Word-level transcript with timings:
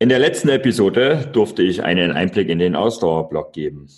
In 0.00 0.08
der 0.08 0.20
letzten 0.20 0.48
Episode 0.48 1.28
durfte 1.32 1.64
ich 1.64 1.82
einen 1.82 2.12
Einblick 2.12 2.48
in 2.48 2.60
den 2.60 2.76
Ausdauerblock 2.76 3.52
geben. 3.52 3.88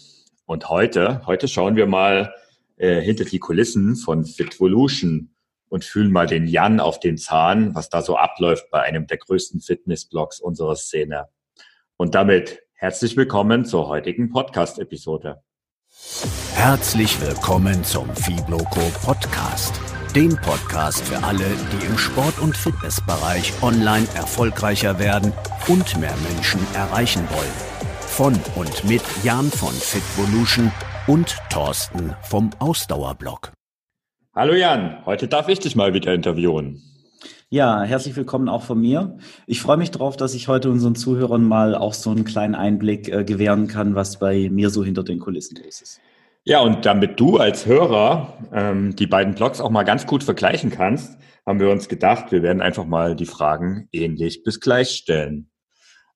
Und 0.47 0.71
heute, 0.71 1.27
heute 1.27 1.47
schauen 1.47 1.77
wir 1.77 1.87
mal 1.87 2.35
äh, 2.79 3.03
hinter 3.03 3.27
die 3.27 3.39
Kulissen 3.39 3.97
von 3.97 4.25
Fitvolution 4.25 5.35
und 5.69 5.85
fühlen 5.85 6.11
mal 6.11 6.27
den 6.27 6.47
Jan 6.47 6.81
auf 6.81 7.01
den 7.01 7.19
Zahn, 7.19 7.75
was 7.75 7.91
da 7.91 8.01
so 8.01 8.17
abläuft 8.17 8.71
bei 8.71 8.81
einem 8.81 9.09
der 9.09 9.19
größten 9.19 9.61
Fitnessblocks 9.61 10.41
unserer 10.41 10.75
Szene. 10.75 11.29
Und 11.99 12.15
damit 12.15 12.63
herzlich 12.73 13.19
willkommen 13.19 13.67
zur 13.67 13.87
heutigen 13.87 14.31
Podcast-Episode. 14.31 15.43
Herzlich 16.55 17.21
willkommen 17.21 17.85
zum 17.85 18.09
Fibloco 18.17 18.81
Podcast, 19.05 19.79
dem 20.17 20.35
Podcast 20.37 21.05
für 21.05 21.23
alle, 21.23 21.39
die 21.39 21.87
im 21.87 21.97
Sport- 21.97 22.41
und 22.41 22.57
Fitnessbereich 22.57 23.53
online 23.63 24.09
erfolgreicher 24.15 24.99
werden 24.99 25.33
und 25.69 26.01
mehr 26.01 26.15
Menschen 26.29 26.61
erreichen 26.75 27.23
wollen. 27.31 27.53
Von 28.01 28.35
und 28.57 28.85
mit 28.89 29.03
Jan 29.23 29.51
von 29.51 29.73
Fitvolution 29.73 30.73
und 31.07 31.37
Thorsten 31.49 32.15
vom 32.23 32.51
Ausdauerblock. 32.59 33.53
Hallo 34.35 34.55
Jan, 34.55 35.05
heute 35.07 35.29
darf 35.29 35.49
ich 35.49 35.61
dich 35.61 35.77
mal 35.77 35.95
wieder 35.95 36.13
interviewen. 36.13 36.83
Ja, 37.49 37.83
herzlich 37.83 38.17
willkommen 38.17 38.49
auch 38.49 38.63
von 38.63 38.81
mir. 38.81 39.19
Ich 39.47 39.61
freue 39.61 39.77
mich 39.77 39.93
darauf, 39.93 40.17
dass 40.17 40.35
ich 40.35 40.49
heute 40.49 40.71
unseren 40.71 40.97
Zuhörern 40.97 41.45
mal 41.45 41.77
auch 41.77 41.95
so 41.95 42.11
einen 42.11 42.25
kleinen 42.25 42.55
Einblick 42.55 43.09
äh, 43.09 43.25
gewähren 43.25 43.69
kann, 43.69 43.95
was 43.95 44.19
bei 44.19 44.49
mir 44.51 44.71
so 44.71 44.85
hinter 44.85 45.05
den 45.05 45.21
Kulissen 45.21 45.57
los 45.57 45.81
ist. 45.81 46.01
Ja, 46.45 46.61
und 46.61 46.87
damit 46.87 47.21
du 47.21 47.37
als 47.37 47.67
Hörer 47.67 48.39
ähm, 48.53 48.97
die 48.97 49.07
beiden 49.07 49.35
Blogs 49.35 49.61
auch 49.61 49.71
mal 49.71 49.83
ganz 49.83 50.07
gut 50.07 50.25
vergleichen 50.25 50.71
kannst, 50.71 51.19
haben 51.47 51.61
wir 51.61 51.71
uns 51.71 51.89
gedacht, 51.89 52.33
wir 52.33 52.43
werden 52.43 52.63
einfach 52.63 52.87
mal 52.87 53.15
die 53.15 53.27
Fragen 53.27 53.89
ähnlich 53.93 54.43
bis 54.43 54.61
gleich 54.61 54.91
stellen. 54.91 55.51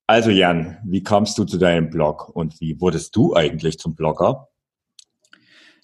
Also 0.06 0.30
Jan, 0.30 0.78
wie 0.84 1.02
kamst 1.02 1.36
du 1.38 1.44
zu 1.44 1.58
deinem 1.58 1.90
Blog 1.90 2.28
und 2.28 2.60
wie 2.60 2.80
wurdest 2.80 3.14
du 3.16 3.34
eigentlich 3.34 3.78
zum 3.78 3.94
Blogger? 3.94 4.48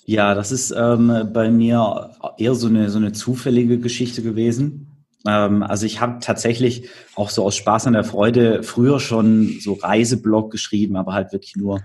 Ja, 0.04 0.34
das 0.34 0.52
ist 0.52 0.70
ähm, 0.76 1.30
bei 1.32 1.50
mir 1.50 2.10
eher 2.38 2.54
so 2.54 2.66
eine, 2.66 2.90
so 2.90 2.98
eine 2.98 3.12
zufällige 3.12 3.78
Geschichte 3.78 4.22
gewesen. 4.22 5.06
Ähm, 5.26 5.62
also 5.62 5.86
ich 5.86 6.00
habe 6.00 6.18
tatsächlich 6.20 6.88
auch 7.14 7.30
so 7.30 7.44
aus 7.44 7.56
Spaß 7.56 7.86
an 7.86 7.92
der 7.92 8.04
Freude 8.04 8.62
früher 8.62 9.00
schon 9.00 9.58
so 9.60 9.74
Reiseblog 9.74 10.50
geschrieben, 10.50 10.96
aber 10.96 11.12
halt 11.12 11.32
wirklich 11.32 11.56
nur 11.56 11.80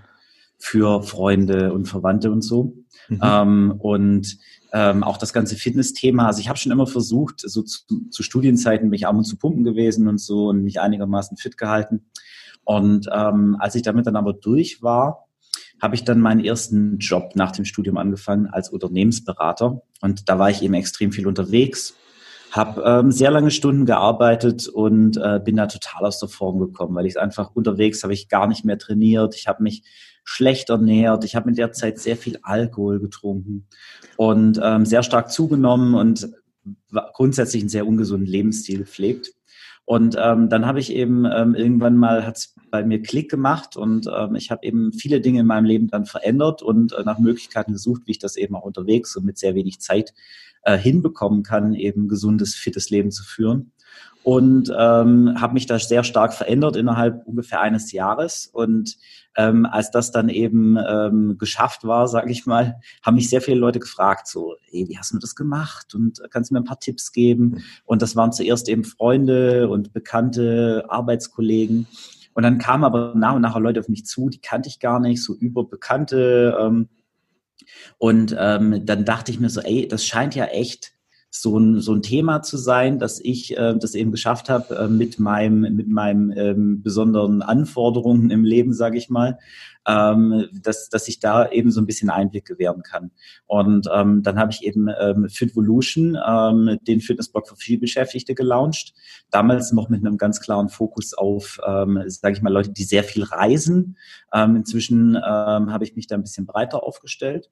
für 0.66 1.04
Freunde 1.04 1.74
und 1.74 1.88
Verwandte 1.88 2.32
und 2.32 2.42
so. 2.42 2.74
Mhm. 3.08 3.20
Ähm, 3.22 3.76
und 3.78 4.38
ähm, 4.74 5.04
auch 5.04 5.18
das 5.18 5.32
ganze 5.32 5.56
Fitness-Thema. 5.56 6.26
Also 6.26 6.40
ich 6.40 6.50
habe 6.50 6.58
schon 6.58 6.72
immer 6.72 6.88
versucht, 6.88 7.42
so 7.42 7.62
zu, 7.62 8.10
zu 8.10 8.24
Studienzeiten 8.24 8.90
mich 8.90 9.06
ab 9.06 9.16
und 9.16 9.26
zu 9.26 9.38
pumpen 9.38 9.64
gewesen 9.64 10.08
und 10.08 10.20
so 10.20 10.48
und 10.48 10.64
mich 10.64 10.82
einigermaßen 10.82 11.38
fit 11.38 11.58
gehalten. 11.58 12.08
Und 12.64 13.08
ähm, 13.14 13.56
als 13.60 13.76
ich 13.76 13.84
damit 13.84 14.08
dann 14.08 14.16
aber 14.16 14.34
durch 14.34 14.82
war, 14.82 15.28
habe 15.80 15.94
ich 15.94 16.04
dann 16.04 16.20
meinen 16.20 16.44
ersten 16.44 16.98
Job 16.98 17.34
nach 17.36 17.52
dem 17.52 17.66
Studium 17.66 17.98
angefangen 17.98 18.48
als 18.48 18.70
Unternehmensberater. 18.70 19.84
Und 20.02 20.30
da 20.30 20.40
war 20.40 20.50
ich 20.50 20.64
eben 20.64 20.74
extrem 20.74 21.12
viel 21.12 21.28
unterwegs, 21.28 21.94
habe 22.56 22.82
ähm, 22.86 23.12
sehr 23.12 23.32
lange 23.32 23.52
Stunden 23.52 23.86
gearbeitet 23.86 24.68
und 24.68 25.18
äh, 25.18 25.40
bin 25.44 25.56
da 25.56 25.68
total 25.68 26.06
aus 26.06 26.20
der 26.20 26.30
Form 26.30 26.60
gekommen, 26.60 26.96
weil 26.96 27.06
ich 27.06 27.20
einfach 27.20 27.52
unterwegs 27.56 28.04
habe 28.04 28.14
ich 28.14 28.30
gar 28.30 28.48
nicht 28.48 28.66
mehr 28.66 28.78
trainiert. 28.78 29.36
Ich 29.36 29.48
habe 29.48 29.64
mich 29.64 29.84
schlecht 30.24 30.70
ernährt. 30.70 31.24
Ich 31.24 31.36
habe 31.36 31.50
in 31.50 31.56
der 31.56 31.72
Zeit 31.72 32.00
sehr 32.00 32.18
viel 32.18 32.40
Alkohol 32.42 33.00
getrunken 33.00 33.68
und 34.18 34.60
ähm, 34.62 34.86
sehr 34.86 35.04
stark 35.04 35.32
zugenommen 35.32 35.94
und 35.94 36.30
grundsätzlich 37.14 37.62
einen 37.62 37.70
sehr 37.70 37.88
ungesunden 37.88 38.28
Lebensstil 38.28 38.80
gepflegt. 38.80 39.34
Und 39.86 40.18
ähm, 40.20 40.50
dann 40.50 40.66
habe 40.66 40.80
ich 40.80 40.92
eben 40.92 41.26
ähm, 41.26 41.54
irgendwann 41.54 41.96
mal, 41.96 42.26
hat 42.26 42.38
es 42.38 42.56
bei 42.72 42.84
mir 42.84 43.02
Klick 43.04 43.30
gemacht 43.30 43.78
und 43.78 44.08
ähm, 44.08 44.36
ich 44.36 44.50
habe 44.50 44.66
eben 44.66 44.92
viele 44.92 45.22
Dinge 45.22 45.42
in 45.42 45.46
meinem 45.46 45.66
Leben 45.66 45.88
dann 45.88 46.06
verändert 46.06 46.64
und 46.64 46.94
äh, 46.94 47.04
nach 47.04 47.20
Möglichkeiten 47.20 47.74
gesucht, 47.74 48.02
wie 48.06 48.12
ich 48.12 48.20
das 48.20 48.36
eben 48.36 48.56
auch 48.56 48.64
unterwegs 48.64 49.16
und 49.16 49.26
mit 49.26 49.38
sehr 49.38 49.54
wenig 49.54 49.80
Zeit 49.80 50.16
äh, 50.64 50.76
hinbekommen 50.76 51.44
kann, 51.44 51.76
eben 51.76 52.08
gesundes, 52.08 52.56
fittes 52.56 52.90
Leben 52.90 53.12
zu 53.12 53.24
führen 53.24 53.72
und 54.26 54.74
ähm, 54.76 55.40
habe 55.40 55.54
mich 55.54 55.68
da 55.68 55.78
sehr 55.78 56.04
stark 56.04 56.34
verändert 56.34 56.76
innerhalb 56.76 57.28
ungefähr 57.28 57.62
eines 57.62 57.92
Jahres. 57.92 58.50
Und 58.52 58.98
ähm, 59.38 59.68
als 59.68 59.92
das 59.92 60.12
dann 60.12 60.30
eben 60.30 60.78
ähm, 60.78 61.38
geschafft 61.38 61.84
war, 61.84 62.08
sage 62.08 62.32
ich 62.32 62.48
mal, 62.48 62.82
haben 63.04 63.14
mich 63.14 63.30
sehr 63.30 63.42
viele 63.42 63.60
Leute 63.60 63.78
gefragt, 63.78 64.28
so, 64.28 64.56
ey, 64.72 64.88
wie 64.90 64.98
hast 64.98 65.14
du 65.14 65.20
das 65.20 65.36
gemacht? 65.36 65.94
Und 65.94 66.24
kannst 66.32 66.50
du 66.50 66.56
mir 66.56 66.62
ein 66.62 66.66
paar 66.66 66.80
Tipps 66.80 67.12
geben? 67.12 67.64
Und 67.86 68.02
das 68.02 68.16
waren 68.16 68.32
zuerst 68.32 68.68
eben 68.68 68.84
Freunde 68.84 69.70
und 69.70 69.94
bekannte 69.94 70.86
Arbeitskollegen. 70.88 71.86
Und 72.34 72.42
dann 72.42 72.58
kamen 72.58 72.84
aber 72.84 73.14
nach 73.16 73.36
und 73.36 73.44
nach 73.44 73.60
Leute 73.60 73.80
auf 73.80 73.90
mich 73.90 74.08
zu, 74.08 74.30
die 74.30 74.42
kannte 74.42 74.70
ich 74.70 74.80
gar 74.80 75.00
nicht, 75.00 75.24
so 75.24 75.36
überbekannte. 75.36 76.58
Ähm, 76.60 76.90
und 78.00 78.36
ähm, 78.40 78.88
dann 78.88 79.06
dachte 79.06 79.30
ich 79.30 79.40
mir 79.40 79.52
so, 79.52 79.62
ey, 79.62 79.88
das 79.88 80.04
scheint 80.04 80.34
ja 80.34 80.46
echt 80.46 80.95
so 81.42 81.58
ein, 81.58 81.82
so 81.82 81.94
ein 81.94 82.02
Thema 82.02 82.42
zu 82.42 82.58
sein, 82.58 82.98
dass 82.98 83.20
ich 83.20 83.58
äh, 83.58 83.76
das 83.78 83.94
eben 83.94 84.12
geschafft 84.12 84.50
habe 84.50 84.76
äh, 84.76 84.88
mit 84.88 85.20
meinem 85.20 85.76
mit 85.76 85.90
meinem 85.90 86.32
ähm, 86.32 86.82
besonderen 86.82 87.42
Anforderungen 87.42 88.30
im 88.30 88.46
Leben, 88.46 88.74
sage 88.74 88.98
ich 88.98 89.10
mal, 89.10 89.38
ähm, 89.86 90.48
dass 90.54 90.90
dass 90.90 91.08
ich 91.10 91.20
da 91.20 91.50
eben 91.50 91.72
so 91.72 91.82
ein 91.82 91.86
bisschen 91.86 92.10
Einblick 92.10 92.46
gewähren 92.46 92.84
kann. 92.84 93.12
Und 93.48 93.88
ähm, 93.94 94.24
dann 94.24 94.40
habe 94.40 94.52
ich 94.52 94.64
eben 94.64 94.88
ähm, 95.00 95.28
Fitvolution, 95.30 96.18
ähm, 96.26 96.80
den 96.88 97.02
Fitnessblog 97.02 97.50
für 97.50 97.58
vielbeschäftigte 97.58 98.34
gelauncht. 98.34 98.94
Damals 99.30 99.74
noch 99.74 99.90
mit 99.90 100.06
einem 100.06 100.18
ganz 100.18 100.40
klaren 100.40 100.70
Fokus 100.70 101.14
auf, 101.14 101.60
ähm, 101.68 102.02
sage 102.08 102.36
ich 102.36 102.42
mal, 102.42 102.54
Leute, 102.54 102.72
die 102.72 102.84
sehr 102.84 103.04
viel 103.04 103.24
reisen. 103.24 103.98
Ähm, 104.34 104.56
inzwischen 104.56 105.16
ähm, 105.16 105.72
habe 105.72 105.84
ich 105.84 105.96
mich 105.96 106.08
da 106.08 106.16
ein 106.16 106.24
bisschen 106.24 106.46
breiter 106.46 106.84
aufgestellt. 106.84 107.50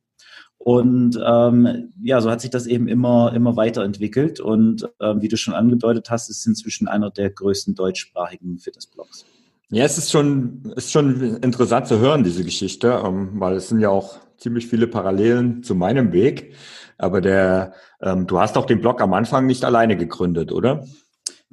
Und 0.57 1.19
ähm, 1.25 1.91
ja, 2.01 2.21
so 2.21 2.31
hat 2.31 2.39
sich 2.39 2.49
das 2.49 2.67
eben 2.67 2.87
immer, 2.87 3.33
immer 3.35 3.57
weiterentwickelt. 3.57 4.39
Und 4.39 4.89
ähm, 5.01 5.21
wie 5.21 5.27
du 5.27 5.35
schon 5.35 5.53
angedeutet 5.53 6.09
hast, 6.09 6.29
ist 6.29 6.45
inzwischen 6.45 6.87
einer 6.87 7.09
der 7.09 7.29
größten 7.29 7.75
deutschsprachigen 7.75 8.59
Fitnessblogs. 8.59 9.25
Ja, 9.69 9.83
es 9.83 9.97
ist 9.97 10.11
schon, 10.11 10.71
ist 10.75 10.91
schon 10.91 11.37
interessant 11.37 11.87
zu 11.87 11.99
hören, 11.99 12.23
diese 12.23 12.43
Geschichte, 12.45 13.01
ähm, 13.03 13.31
weil 13.41 13.55
es 13.55 13.69
sind 13.69 13.79
ja 13.79 13.89
auch 13.89 14.19
ziemlich 14.37 14.67
viele 14.67 14.87
Parallelen 14.87 15.63
zu 15.63 15.75
meinem 15.75 16.13
Weg. 16.13 16.53
Aber 16.97 17.19
der, 17.19 17.73
ähm, 18.01 18.27
du 18.27 18.39
hast 18.39 18.57
auch 18.57 18.65
den 18.65 18.79
Blog 18.79 19.01
am 19.01 19.13
Anfang 19.13 19.45
nicht 19.45 19.65
alleine 19.65 19.97
gegründet, 19.97 20.51
oder? 20.51 20.85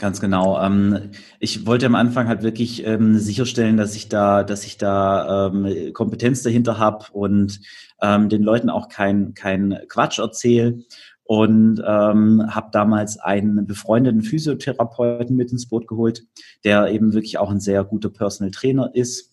Ganz 0.01 0.19
genau. 0.19 0.59
Ähm, 0.59 1.11
ich 1.41 1.67
wollte 1.67 1.85
am 1.85 1.95
Anfang 1.95 2.27
halt 2.27 2.43
wirklich 2.43 2.87
ähm, 2.87 3.19
sicherstellen, 3.19 3.77
dass 3.77 3.95
ich 3.95 4.09
da, 4.09 4.43
dass 4.43 4.65
ich 4.65 4.79
da 4.79 5.49
ähm, 5.49 5.93
Kompetenz 5.93 6.43
dahinter 6.43 6.79
habe 6.79 7.05
und 7.13 7.61
ähm, 8.01 8.31
den 8.31 8.43
Leuten 8.43 8.71
auch 8.71 8.89
kein, 8.89 9.35
kein 9.35 9.79
Quatsch 9.89 10.19
erzähle. 10.19 10.79
Und 11.23 11.81
ähm, 11.87 12.43
habe 12.49 12.71
damals 12.73 13.19
einen 13.19 13.67
befreundeten 13.67 14.23
Physiotherapeuten 14.23 15.37
mit 15.37 15.53
ins 15.53 15.69
Boot 15.69 15.87
geholt, 15.87 16.25
der 16.65 16.89
eben 16.89 17.13
wirklich 17.13 17.39
auch 17.39 17.51
ein 17.51 17.61
sehr 17.61 17.85
guter 17.85 18.09
Personal 18.09 18.51
Trainer 18.51 18.91
ist 18.95 19.30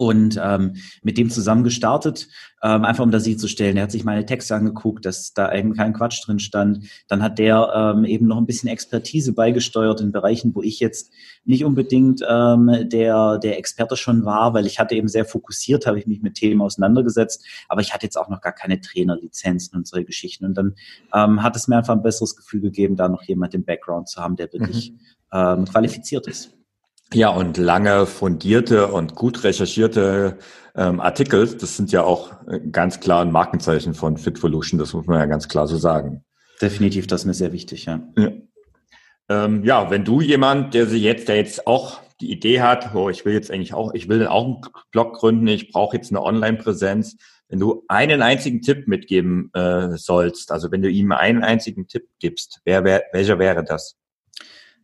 und 0.00 0.40
ähm, 0.42 0.76
mit 1.02 1.18
dem 1.18 1.28
zusammen 1.28 1.62
gestartet, 1.62 2.26
ähm, 2.62 2.86
einfach 2.86 3.04
um 3.04 3.10
da 3.10 3.20
sicherzustellen. 3.20 3.76
Er 3.76 3.82
hat 3.82 3.90
sich 3.90 4.02
meine 4.02 4.24
Texte 4.24 4.54
angeguckt, 4.54 5.04
dass 5.04 5.34
da 5.34 5.52
eben 5.52 5.74
kein 5.74 5.92
Quatsch 5.92 6.26
drin 6.26 6.38
stand. 6.38 6.86
Dann 7.06 7.22
hat 7.22 7.38
der 7.38 7.70
ähm, 7.74 8.06
eben 8.06 8.26
noch 8.26 8.38
ein 8.38 8.46
bisschen 8.46 8.70
Expertise 8.70 9.34
beigesteuert 9.34 10.00
in 10.00 10.10
Bereichen, 10.10 10.54
wo 10.54 10.62
ich 10.62 10.80
jetzt 10.80 11.12
nicht 11.44 11.66
unbedingt 11.66 12.22
ähm, 12.26 12.88
der, 12.88 13.36
der 13.36 13.58
Experte 13.58 13.98
schon 13.98 14.24
war, 14.24 14.54
weil 14.54 14.64
ich 14.64 14.78
hatte 14.78 14.94
eben 14.94 15.08
sehr 15.08 15.26
fokussiert, 15.26 15.86
habe 15.86 15.98
ich 15.98 16.06
mich 16.06 16.22
mit 16.22 16.36
Themen 16.36 16.62
auseinandergesetzt, 16.62 17.44
aber 17.68 17.82
ich 17.82 17.92
hatte 17.92 18.06
jetzt 18.06 18.16
auch 18.16 18.30
noch 18.30 18.40
gar 18.40 18.54
keine 18.54 18.80
Trainerlizenzen 18.80 19.76
und 19.76 19.86
solche 19.86 20.06
Geschichten. 20.06 20.46
Und 20.46 20.54
dann 20.54 20.76
ähm, 21.12 21.42
hat 21.42 21.56
es 21.56 21.68
mir 21.68 21.76
einfach 21.76 21.94
ein 21.94 22.02
besseres 22.02 22.36
Gefühl 22.36 22.62
gegeben, 22.62 22.96
da 22.96 23.10
noch 23.10 23.24
jemand 23.24 23.52
im 23.52 23.66
Background 23.66 24.08
zu 24.08 24.22
haben, 24.22 24.36
der 24.36 24.50
wirklich 24.50 24.92
mhm. 24.92 24.98
ähm, 25.30 25.64
qualifiziert 25.66 26.26
ist. 26.26 26.56
Ja, 27.12 27.30
und 27.30 27.56
lange 27.56 28.06
fundierte 28.06 28.86
und 28.86 29.16
gut 29.16 29.42
recherchierte 29.42 30.38
ähm, 30.76 31.00
Artikel, 31.00 31.44
das 31.46 31.76
sind 31.76 31.90
ja 31.90 32.04
auch 32.04 32.30
äh, 32.46 32.60
ganz 32.70 33.00
klar 33.00 33.22
ein 33.22 33.32
Markenzeichen 33.32 33.94
von 33.94 34.16
Fitvolution, 34.16 34.78
das 34.78 34.92
muss 34.92 35.06
man 35.06 35.18
ja 35.18 35.26
ganz 35.26 35.48
klar 35.48 35.66
so 35.66 35.76
sagen. 35.76 36.24
Definitiv, 36.62 37.08
das 37.08 37.22
ist 37.22 37.26
mir 37.26 37.34
sehr 37.34 37.52
wichtig, 37.52 37.86
ja. 37.86 38.00
Ja, 38.16 38.30
ähm, 39.28 39.64
ja 39.64 39.90
wenn 39.90 40.04
du 40.04 40.20
jemand, 40.20 40.74
der 40.74 40.86
sie 40.86 41.02
jetzt, 41.02 41.28
der 41.28 41.36
jetzt 41.36 41.66
auch 41.66 42.00
die 42.20 42.30
Idee 42.30 42.60
hat, 42.60 42.94
oh, 42.94 43.08
ich 43.08 43.24
will 43.24 43.32
jetzt 43.32 43.50
eigentlich 43.50 43.74
auch, 43.74 43.92
ich 43.92 44.08
will 44.08 44.26
auch 44.28 44.44
einen 44.44 44.60
Blog 44.92 45.14
gründen, 45.14 45.48
ich 45.48 45.72
brauche 45.72 45.96
jetzt 45.96 46.12
eine 46.12 46.22
Online-Präsenz, 46.22 47.16
wenn 47.48 47.58
du 47.58 47.82
einen 47.88 48.22
einzigen 48.22 48.62
Tipp 48.62 48.86
mitgeben 48.86 49.50
äh, 49.54 49.96
sollst, 49.96 50.52
also 50.52 50.70
wenn 50.70 50.82
du 50.82 50.88
ihm 50.88 51.10
einen 51.10 51.42
einzigen 51.42 51.88
Tipp 51.88 52.08
gibst, 52.20 52.60
wer, 52.64 52.84
wer, 52.84 53.02
welcher 53.12 53.40
wäre 53.40 53.64
das? 53.64 53.96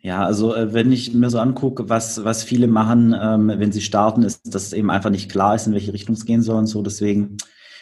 Ja, 0.06 0.24
also 0.24 0.54
äh, 0.54 0.72
wenn 0.72 0.92
ich 0.92 1.14
mir 1.14 1.30
so 1.30 1.40
angucke, 1.40 1.88
was, 1.88 2.22
was 2.22 2.44
viele 2.44 2.68
machen, 2.68 3.12
ähm, 3.20 3.52
wenn 3.56 3.72
sie 3.72 3.80
starten, 3.80 4.22
ist, 4.22 4.54
dass 4.54 4.72
eben 4.72 4.88
einfach 4.88 5.10
nicht 5.10 5.28
klar 5.28 5.56
ist, 5.56 5.66
in 5.66 5.72
welche 5.72 5.92
Richtung 5.92 6.14
es 6.14 6.24
gehen 6.24 6.42
soll 6.42 6.58
und 6.58 6.68
so. 6.68 6.80
Deswegen 6.80 7.38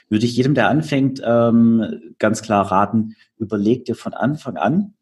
würde 0.08 0.24
ich 0.24 0.34
jedem, 0.34 0.54
der 0.54 0.70
anfängt, 0.70 1.20
ähm, 1.22 2.14
ganz 2.18 2.40
klar 2.40 2.72
raten, 2.72 3.14
überleg 3.36 3.84
dir 3.84 3.94
von 3.94 4.14
Anfang 4.14 4.56
an, 4.56 4.94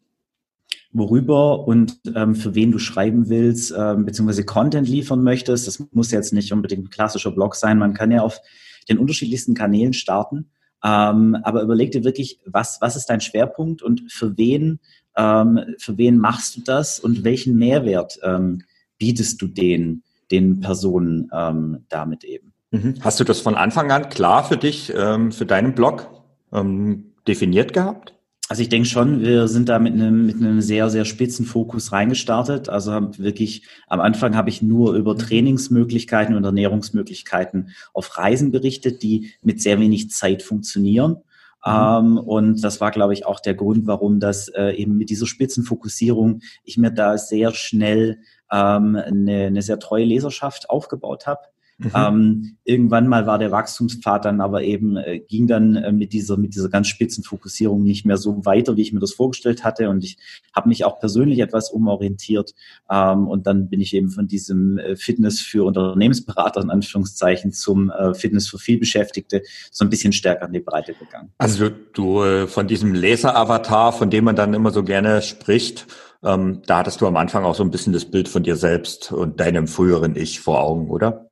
worüber 0.90 1.68
und 1.68 2.00
ähm, 2.12 2.34
für 2.34 2.56
wen 2.56 2.72
du 2.72 2.80
schreiben 2.80 3.28
willst, 3.28 3.72
ähm, 3.78 4.04
beziehungsweise 4.04 4.44
Content 4.44 4.88
liefern 4.88 5.22
möchtest. 5.22 5.68
Das 5.68 5.80
muss 5.92 6.10
jetzt 6.10 6.32
nicht 6.32 6.52
unbedingt 6.52 6.86
ein 6.86 6.90
klassischer 6.90 7.30
Blog 7.30 7.54
sein. 7.54 7.78
Man 7.78 7.94
kann 7.94 8.10
ja 8.10 8.22
auf 8.22 8.40
den 8.88 8.98
unterschiedlichsten 8.98 9.54
Kanälen 9.54 9.92
starten. 9.92 10.50
Ähm, 10.84 11.36
aber 11.44 11.62
überleg 11.62 11.92
dir 11.92 12.02
wirklich, 12.02 12.40
was, 12.44 12.78
was 12.80 12.96
ist 12.96 13.06
dein 13.06 13.20
Schwerpunkt 13.20 13.80
und 13.80 14.10
für 14.10 14.36
wen, 14.36 14.80
ähm, 15.16 15.60
für 15.78 15.98
wen 15.98 16.18
machst 16.18 16.56
du 16.56 16.60
das 16.62 17.00
und 17.00 17.24
welchen 17.24 17.56
Mehrwert 17.56 18.18
ähm, 18.22 18.62
bietest 18.98 19.40
du 19.42 19.46
den, 19.46 20.02
den 20.30 20.60
Personen 20.60 21.30
ähm, 21.32 21.84
damit 21.88 22.24
eben. 22.24 22.52
Mhm. 22.70 22.94
Hast 23.00 23.20
du 23.20 23.24
das 23.24 23.40
von 23.40 23.54
Anfang 23.54 23.90
an 23.90 24.08
klar 24.08 24.44
für 24.44 24.56
dich, 24.56 24.92
ähm, 24.96 25.32
für 25.32 25.46
deinen 25.46 25.74
Blog 25.74 26.08
ähm, 26.52 27.12
definiert 27.26 27.72
gehabt? 27.72 28.14
Also 28.48 28.60
ich 28.62 28.68
denke 28.68 28.88
schon, 28.88 29.22
wir 29.22 29.48
sind 29.48 29.68
da 29.68 29.78
mit 29.78 29.94
einem, 29.94 30.26
mit 30.26 30.36
einem 30.36 30.60
sehr, 30.60 30.90
sehr 30.90 31.04
spitzen 31.04 31.46
Fokus 31.46 31.90
reingestartet. 31.90 32.68
Also 32.68 32.92
haben 32.92 33.16
wirklich, 33.16 33.66
am 33.88 34.00
Anfang 34.00 34.36
habe 34.36 34.50
ich 34.50 34.60
nur 34.60 34.94
über 34.94 35.16
Trainingsmöglichkeiten 35.16 36.34
und 36.34 36.44
Ernährungsmöglichkeiten 36.44 37.70
auf 37.94 38.18
Reisen 38.18 38.52
berichtet, 38.52 39.02
die 39.02 39.30
mit 39.42 39.62
sehr 39.62 39.80
wenig 39.80 40.10
Zeit 40.10 40.42
funktionieren. 40.42 41.16
Mhm. 41.64 41.72
Ähm, 41.72 42.18
und 42.18 42.64
das 42.64 42.80
war, 42.80 42.90
glaube 42.90 43.12
ich, 43.12 43.26
auch 43.26 43.40
der 43.40 43.54
Grund, 43.54 43.86
warum 43.86 44.20
das 44.20 44.48
äh, 44.48 44.70
eben 44.72 44.96
mit 44.96 45.10
dieser 45.10 45.26
Spitzenfokussierung 45.26 46.40
ich 46.64 46.76
mir 46.76 46.90
da 46.90 47.18
sehr 47.18 47.52
schnell 47.52 48.18
ähm, 48.50 48.96
eine, 48.96 49.46
eine 49.46 49.62
sehr 49.62 49.78
treue 49.78 50.04
Leserschaft 50.04 50.70
aufgebaut 50.70 51.26
habe. 51.26 51.51
Mhm. 51.78 51.90
Ähm, 51.94 52.56
irgendwann 52.64 53.08
mal 53.08 53.26
war 53.26 53.38
der 53.38 53.50
Wachstumspfad 53.50 54.24
dann 54.24 54.40
aber 54.40 54.62
eben, 54.62 54.96
äh, 54.96 55.18
ging 55.20 55.46
dann 55.46 55.76
äh, 55.76 55.92
mit 55.92 56.12
dieser, 56.12 56.36
mit 56.36 56.54
dieser 56.54 56.68
ganz 56.68 56.88
spitzen 56.88 57.24
Fokussierung 57.24 57.82
nicht 57.82 58.06
mehr 58.06 58.16
so 58.16 58.44
weiter, 58.44 58.76
wie 58.76 58.82
ich 58.82 58.92
mir 58.92 59.00
das 59.00 59.12
vorgestellt 59.12 59.64
hatte. 59.64 59.88
Und 59.88 60.04
ich 60.04 60.16
habe 60.54 60.68
mich 60.68 60.84
auch 60.84 61.00
persönlich 61.00 61.40
etwas 61.40 61.70
umorientiert. 61.70 62.54
Ähm, 62.90 63.26
und 63.26 63.46
dann 63.46 63.68
bin 63.68 63.80
ich 63.80 63.94
eben 63.94 64.10
von 64.10 64.28
diesem 64.28 64.78
äh, 64.78 64.96
Fitness 64.96 65.40
für 65.40 65.64
Unternehmensberater 65.64 66.62
in 66.62 66.70
Anführungszeichen 66.70 67.52
zum 67.52 67.90
äh, 67.90 68.14
Fitness 68.14 68.48
für 68.48 68.58
vielbeschäftigte 68.58 69.42
so 69.70 69.84
ein 69.84 69.90
bisschen 69.90 70.12
stärker 70.12 70.46
in 70.46 70.52
die 70.52 70.60
Breite 70.60 70.94
gegangen. 70.94 71.32
Also 71.38 71.70
du, 71.92 72.22
äh, 72.22 72.46
von 72.46 72.68
diesem 72.68 72.94
Laser-Avatar, 72.94 73.92
von 73.92 74.10
dem 74.10 74.24
man 74.24 74.36
dann 74.36 74.54
immer 74.54 74.70
so 74.70 74.84
gerne 74.84 75.22
spricht, 75.22 75.86
ähm, 76.24 76.62
da 76.66 76.78
hattest 76.78 77.00
du 77.00 77.06
am 77.06 77.16
Anfang 77.16 77.44
auch 77.44 77.54
so 77.54 77.64
ein 77.64 77.70
bisschen 77.70 77.92
das 77.92 78.04
Bild 78.04 78.28
von 78.28 78.42
dir 78.42 78.56
selbst 78.56 79.10
und 79.10 79.40
deinem 79.40 79.66
früheren 79.66 80.14
Ich 80.14 80.40
vor 80.40 80.62
Augen, 80.62 80.88
oder? 80.88 81.31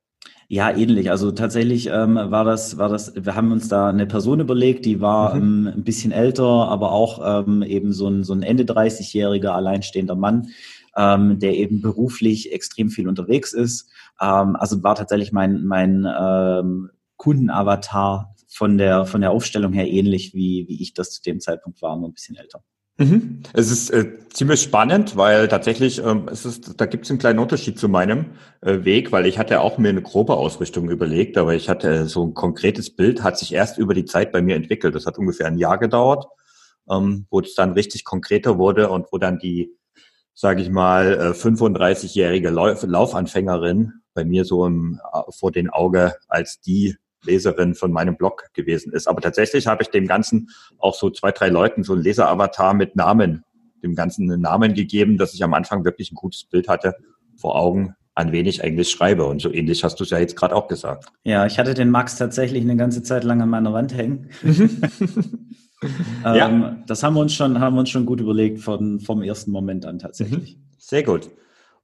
Ja, 0.51 0.69
ähnlich. 0.69 1.09
Also 1.09 1.31
tatsächlich 1.31 1.87
ähm, 1.87 2.15
war 2.15 2.43
das, 2.43 2.77
war 2.77 2.89
das, 2.89 3.13
wir 3.15 3.35
haben 3.37 3.53
uns 3.53 3.69
da 3.69 3.87
eine 3.87 4.05
Person 4.05 4.41
überlegt, 4.41 4.83
die 4.83 4.99
war 4.99 5.33
mhm. 5.33 5.67
ähm, 5.67 5.73
ein 5.77 5.83
bisschen 5.85 6.11
älter, 6.11 6.43
aber 6.43 6.91
auch 6.91 7.45
ähm, 7.47 7.63
eben 7.63 7.93
so 7.93 8.09
ein, 8.09 8.25
so 8.25 8.33
ein 8.33 8.43
Ende 8.43 8.65
30-jähriger 8.65 9.51
alleinstehender 9.51 10.15
Mann, 10.15 10.49
ähm, 10.97 11.39
der 11.39 11.55
eben 11.55 11.79
beruflich 11.79 12.51
extrem 12.51 12.89
viel 12.89 13.07
unterwegs 13.07 13.53
ist. 13.53 13.89
Ähm, 14.19 14.57
also 14.57 14.83
war 14.83 14.95
tatsächlich 14.95 15.31
mein, 15.31 15.63
mein 15.63 16.05
ähm, 16.19 16.89
Kundenavatar 17.15 18.35
von 18.49 18.77
der, 18.77 19.05
von 19.05 19.21
der 19.21 19.31
Aufstellung 19.31 19.71
her 19.71 19.87
ähnlich, 19.89 20.33
wie, 20.33 20.65
wie 20.67 20.81
ich 20.81 20.93
das 20.93 21.11
zu 21.11 21.21
dem 21.21 21.39
Zeitpunkt 21.39 21.81
war, 21.81 21.95
nur 21.95 22.09
ein 22.09 22.13
bisschen 22.13 22.35
älter. 22.35 22.61
Mhm. 23.01 23.41
Es 23.53 23.71
ist 23.71 23.89
äh, 23.89 24.13
ziemlich 24.29 24.61
spannend, 24.61 25.17
weil 25.17 25.47
tatsächlich 25.47 26.03
ähm, 26.05 26.29
es 26.31 26.45
ist, 26.45 26.79
da 26.79 26.85
gibt 26.85 27.05
es 27.05 27.09
einen 27.09 27.17
kleinen 27.17 27.39
Unterschied 27.39 27.79
zu 27.79 27.89
meinem 27.89 28.25
äh, 28.61 28.83
Weg, 28.83 29.11
weil 29.11 29.25
ich 29.25 29.39
hatte 29.39 29.59
auch 29.61 29.79
mir 29.79 29.89
eine 29.89 30.03
grobe 30.03 30.35
Ausrichtung 30.35 30.87
überlegt, 30.87 31.35
aber 31.39 31.55
ich 31.55 31.67
hatte 31.67 32.07
so 32.07 32.23
ein 32.23 32.35
konkretes 32.35 32.95
Bild, 32.95 33.23
hat 33.23 33.39
sich 33.39 33.53
erst 33.53 33.79
über 33.79 33.95
die 33.95 34.05
Zeit 34.05 34.31
bei 34.31 34.43
mir 34.43 34.55
entwickelt. 34.55 34.93
Das 34.93 35.07
hat 35.07 35.17
ungefähr 35.17 35.47
ein 35.47 35.57
Jahr 35.57 35.79
gedauert, 35.79 36.27
ähm, 36.91 37.25
wo 37.31 37.39
es 37.39 37.55
dann 37.55 37.73
richtig 37.73 38.03
konkreter 38.03 38.59
wurde 38.59 38.89
und 38.89 39.07
wo 39.11 39.17
dann 39.17 39.39
die, 39.39 39.75
sage 40.35 40.61
ich 40.61 40.69
mal, 40.69 41.13
äh, 41.13 41.33
35-jährige 41.33 42.51
Lauf 42.51 42.83
Laufanfängerin 42.83 43.93
bei 44.13 44.25
mir 44.25 44.45
so 44.45 44.67
im, 44.67 44.99
äh, 45.11 45.21
vor 45.31 45.51
den 45.51 45.71
Auge 45.71 46.13
als 46.27 46.61
die 46.61 46.97
Leserin 47.23 47.75
von 47.75 47.91
meinem 47.91 48.17
Blog 48.17 48.49
gewesen 48.53 48.93
ist. 48.93 49.07
Aber 49.07 49.21
tatsächlich 49.21 49.67
habe 49.67 49.83
ich 49.83 49.89
dem 49.89 50.07
Ganzen 50.07 50.49
auch 50.77 50.95
so 50.95 51.09
zwei, 51.09 51.31
drei 51.31 51.49
Leuten 51.49 51.83
so 51.83 51.93
ein 51.93 52.01
Leseravatar 52.01 52.73
mit 52.73 52.95
Namen, 52.95 53.43
dem 53.83 53.95
Ganzen 53.95 54.31
einen 54.31 54.41
Namen 54.41 54.73
gegeben, 54.73 55.17
dass 55.17 55.33
ich 55.33 55.43
am 55.43 55.53
Anfang 55.53 55.85
wirklich 55.85 56.11
ein 56.11 56.15
gutes 56.15 56.43
Bild 56.43 56.67
hatte 56.67 56.95
vor 57.35 57.55
Augen, 57.55 57.95
an 58.15 58.31
wen 58.31 58.45
ich 58.45 58.63
eigentlich 58.63 58.89
schreibe. 58.89 59.25
Und 59.25 59.41
so 59.41 59.51
ähnlich 59.51 59.83
hast 59.83 59.99
du 59.99 60.03
es 60.03 60.09
ja 60.09 60.19
jetzt 60.19 60.35
gerade 60.35 60.55
auch 60.55 60.67
gesagt. 60.67 61.05
Ja, 61.23 61.45
ich 61.45 61.59
hatte 61.59 61.73
den 61.73 61.89
Max 61.89 62.17
tatsächlich 62.17 62.63
eine 62.63 62.75
ganze 62.75 63.03
Zeit 63.03 63.23
lang 63.23 63.41
an 63.41 63.49
meiner 63.49 63.73
Wand 63.73 63.95
hängen. 63.95 64.29
ähm, 64.43 65.41
ja. 66.23 66.75
Das 66.87 67.03
haben 67.03 67.15
wir 67.15 67.21
uns 67.21 67.33
schon, 67.33 67.59
haben 67.59 67.75
wir 67.75 67.79
uns 67.79 67.89
schon 67.89 68.05
gut 68.05 68.19
überlegt 68.19 68.59
von, 68.59 68.99
vom 68.99 69.21
ersten 69.21 69.51
Moment 69.51 69.85
an 69.85 69.99
tatsächlich. 69.99 70.57
Mhm. 70.57 70.61
Sehr 70.77 71.03
gut. 71.03 71.29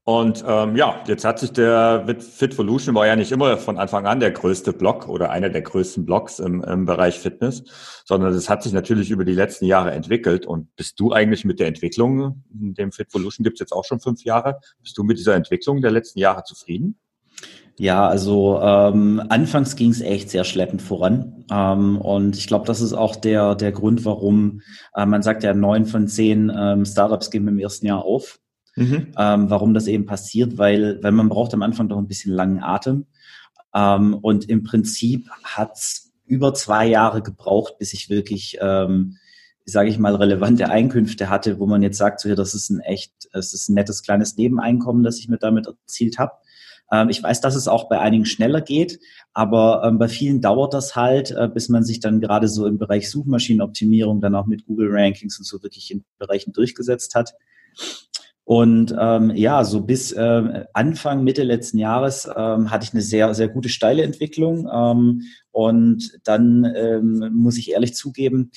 Und 0.07 0.42
ähm, 0.48 0.77
ja, 0.77 1.04
jetzt 1.06 1.25
hat 1.25 1.38
sich 1.38 1.51
der 1.51 2.06
Fitvolution 2.19 2.95
war 2.95 3.06
ja 3.06 3.18
nicht 3.18 3.33
immer 3.33 3.57
von 3.57 3.77
Anfang 3.77 4.07
an 4.07 4.21
der 4.21 4.31
größte 4.31 4.71
Blog 4.71 5.09
oder 5.09 5.31
einer 5.31 5.50
der 5.50 5.62
größten 5.62 6.06
Blogs 6.06 6.39
im, 6.39 6.63
im 6.63 6.86
Bereich 6.86 7.19
Fitness, 7.19 7.65
sondern 8.06 8.33
es 8.33 8.50
hat 8.50 8.63
sich 8.63 8.71
natürlich 8.71 9.12
über 9.12 9.25
die 9.25 9.33
letzten 9.33 9.65
Jahre 9.65 9.92
entwickelt. 9.92 10.45
Und 10.45 10.74
bist 10.77 10.98
du 11.01 11.12
eigentlich 11.12 11.44
mit 11.44 11.59
der 11.59 11.68
Entwicklung, 11.68 12.42
dem 12.50 12.94
Fitvolution 12.94 13.44
gibt 13.44 13.56
es 13.56 13.59
jetzt 13.59 13.74
auch 13.74 13.83
schon 13.83 14.00
fünf 14.00 14.24
Jahre, 14.24 14.62
bist 14.81 14.98
du 14.98 15.04
mit 15.04 15.18
dieser 15.18 15.36
Entwicklung 15.36 15.81
der 15.81 15.92
letzten 15.92 16.19
Jahre 16.19 16.44
zufrieden? 16.44 16.98
Ja, 17.77 18.07
also 18.07 18.62
ähm, 18.62 19.21
anfangs 19.27 19.75
ging 19.75 19.92
es 19.92 20.00
echt 20.00 20.30
sehr 20.30 20.45
schleppend 20.45 20.81
voran. 20.81 21.44
Ähm, 21.51 21.98
und 21.98 22.38
ich 22.38 22.48
glaube, 22.48 22.65
das 22.65 22.80
ist 22.80 22.94
auch 22.94 23.18
der, 23.18 23.56
der 23.56 23.74
Grund, 23.74 24.06
warum 24.06 24.62
äh, 24.95 25.06
man 25.06 25.21
sagt 25.21 25.44
ja, 25.44 25.54
neun 25.54 25.86
von 25.86 26.07
zehn 26.07 26.50
ähm, 26.57 26.86
Startups 26.86 27.30
gehen 27.30 27.45
im 27.45 27.59
ersten 27.59 27.88
Jahr 27.88 28.06
auf. 28.06 28.39
Mhm. 28.77 29.07
Ähm, 29.18 29.50
warum 29.50 29.74
das 29.74 29.88
eben 29.88 30.06
passiert, 30.06 30.57
weil, 30.57 31.01
weil 31.01 31.12
man 31.12 31.29
braucht 31.29 31.53
am 31.53 31.63
Anfang 31.63 31.89
doch 31.89 31.97
ein 31.97 32.07
bisschen 32.07 32.31
langen 32.31 32.62
Atem. 32.62 33.07
Ähm, 33.74 34.13
und 34.13 34.47
im 34.50 34.63
Prinzip 34.63 35.27
hat's 35.44 36.12
über 36.25 36.53
zwei 36.53 36.85
Jahre 36.85 37.24
gebraucht, 37.24 37.79
bis 37.79 37.94
ich 37.94 38.09
wirklich, 38.09 38.57
ähm, 38.62 39.18
sage 39.65 39.89
ich 39.89 39.97
mal, 39.97 40.15
relevante 40.15 40.69
Einkünfte 40.69 41.29
hatte, 41.29 41.59
wo 41.59 41.65
man 41.65 41.81
jetzt 41.81 41.97
sagt, 41.97 42.19
so, 42.19 42.29
ja, 42.29 42.35
das 42.35 42.53
ist 42.53 42.69
ein 42.69 42.79
echt, 42.81 43.12
es 43.33 43.53
ist 43.53 43.68
ein 43.68 43.74
nettes 43.74 44.03
kleines 44.03 44.38
Nebeneinkommen, 44.38 45.03
das 45.03 45.18
ich 45.18 45.27
mir 45.27 45.38
damit 45.38 45.68
erzielt 45.68 46.19
habe. 46.19 46.33
Ähm, 46.91 47.09
ich 47.09 47.23
weiß, 47.23 47.41
dass 47.41 47.56
es 47.56 47.68
auch 47.68 47.89
bei 47.89 48.00
einigen 48.00 48.25
schneller 48.25 48.62
geht, 48.62 49.00
aber 49.33 49.83
ähm, 49.83 49.97
bei 49.97 50.07
vielen 50.07 50.41
dauert 50.41 50.73
das 50.73 50.95
halt, 50.95 51.31
äh, 51.31 51.50
bis 51.51 51.68
man 51.69 51.83
sich 51.83 52.00
dann 52.00 52.21
gerade 52.21 52.47
so 52.47 52.68
im 52.68 52.77
Bereich 52.77 53.09
Suchmaschinenoptimierung 53.09 54.21
dann 54.21 54.35
auch 54.35 54.45
mit 54.45 54.65
Google 54.65 54.89
Rankings 54.91 55.39
und 55.39 55.45
so 55.45 55.63
wirklich 55.63 55.91
in 55.91 56.06
Bereichen 56.19 56.53
durchgesetzt 56.53 57.15
hat. 57.15 57.33
Und 58.47 58.95
ähm, 58.97 59.31
ja, 59.35 59.65
so 59.65 59.81
bis 59.81 60.13
äh, 60.13 60.63
Anfang, 60.71 61.25
Mitte 61.25 61.44
letzten 61.44 61.79
Jahres 61.79 62.29
ähm, 62.33 62.71
hatte 62.71 62.85
ich 62.85 62.94
eine 62.94 63.01
sehr, 63.01 63.33
sehr 63.33 63.49
gute 63.49 63.68
steile 63.68 64.04
Entwicklung. 64.04 64.69
Ähm, 64.73 65.23
und 65.51 66.18
dann 66.23 66.63
ähm, 66.73 67.30
muss 67.33 67.57
ich 67.57 67.71
ehrlich 67.71 67.94
zugeben, 67.94 68.51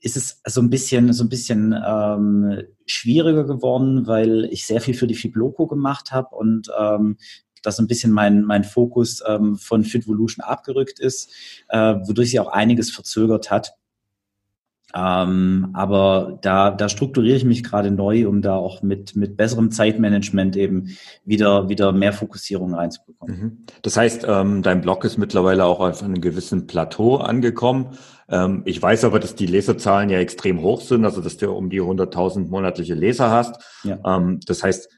ist 0.00 0.18
es 0.18 0.42
so 0.46 0.60
ein 0.60 0.68
bisschen, 0.68 1.14
so 1.14 1.24
ein 1.24 1.30
bisschen 1.30 1.74
ähm, 1.74 2.60
schwieriger 2.84 3.44
geworden, 3.44 4.06
weil 4.06 4.44
ich 4.50 4.66
sehr 4.66 4.82
viel 4.82 4.92
für 4.92 5.06
die 5.06 5.14
Fibloco 5.14 5.66
gemacht 5.66 6.12
habe 6.12 6.36
und 6.36 6.70
ähm, 6.78 7.16
dass 7.62 7.78
ein 7.78 7.86
bisschen 7.86 8.12
mein, 8.12 8.42
mein 8.42 8.64
Fokus 8.64 9.22
ähm, 9.26 9.56
von 9.56 9.84
Fitvolution 9.84 10.44
abgerückt 10.44 11.00
ist, 11.00 11.32
äh, 11.70 11.94
wodurch 12.04 12.28
sich 12.28 12.40
auch 12.40 12.52
einiges 12.52 12.90
verzögert 12.90 13.50
hat. 13.50 13.72
Ähm, 14.94 15.70
aber 15.72 16.38
da, 16.42 16.70
da 16.70 16.88
strukturiere 16.88 17.36
ich 17.36 17.44
mich 17.44 17.64
gerade 17.64 17.90
neu, 17.90 18.26
um 18.28 18.42
da 18.42 18.56
auch 18.56 18.82
mit, 18.82 19.16
mit 19.16 19.36
besserem 19.36 19.70
Zeitmanagement 19.70 20.56
eben 20.56 20.96
wieder, 21.24 21.68
wieder 21.68 21.92
mehr 21.92 22.12
Fokussierung 22.12 22.74
reinzubekommen. 22.74 23.40
Mhm. 23.40 23.64
Das 23.80 23.96
heißt, 23.96 24.26
ähm, 24.28 24.62
dein 24.62 24.82
Blog 24.82 25.04
ist 25.04 25.16
mittlerweile 25.16 25.64
auch 25.64 25.80
auf 25.80 26.02
einem 26.02 26.20
gewissen 26.20 26.66
Plateau 26.66 27.16
angekommen. 27.16 27.96
Ähm, 28.28 28.62
ich 28.66 28.80
weiß 28.82 29.04
aber, 29.04 29.18
dass 29.18 29.34
die 29.34 29.46
Leserzahlen 29.46 30.10
ja 30.10 30.18
extrem 30.18 30.60
hoch 30.60 30.82
sind, 30.82 31.04
also 31.04 31.22
dass 31.22 31.38
du 31.38 31.50
um 31.52 31.70
die 31.70 31.80
100.000 31.80 32.48
monatliche 32.48 32.94
Leser 32.94 33.30
hast. 33.30 33.62
Ja. 33.84 33.98
Ähm, 34.04 34.40
das 34.46 34.62
heißt, 34.62 34.90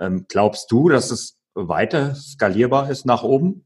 ähm, 0.00 0.24
glaubst 0.28 0.70
du, 0.72 0.88
dass 0.88 1.10
es 1.10 1.38
weiter 1.54 2.14
skalierbar 2.14 2.90
ist 2.90 3.04
nach 3.04 3.22
oben? 3.22 3.64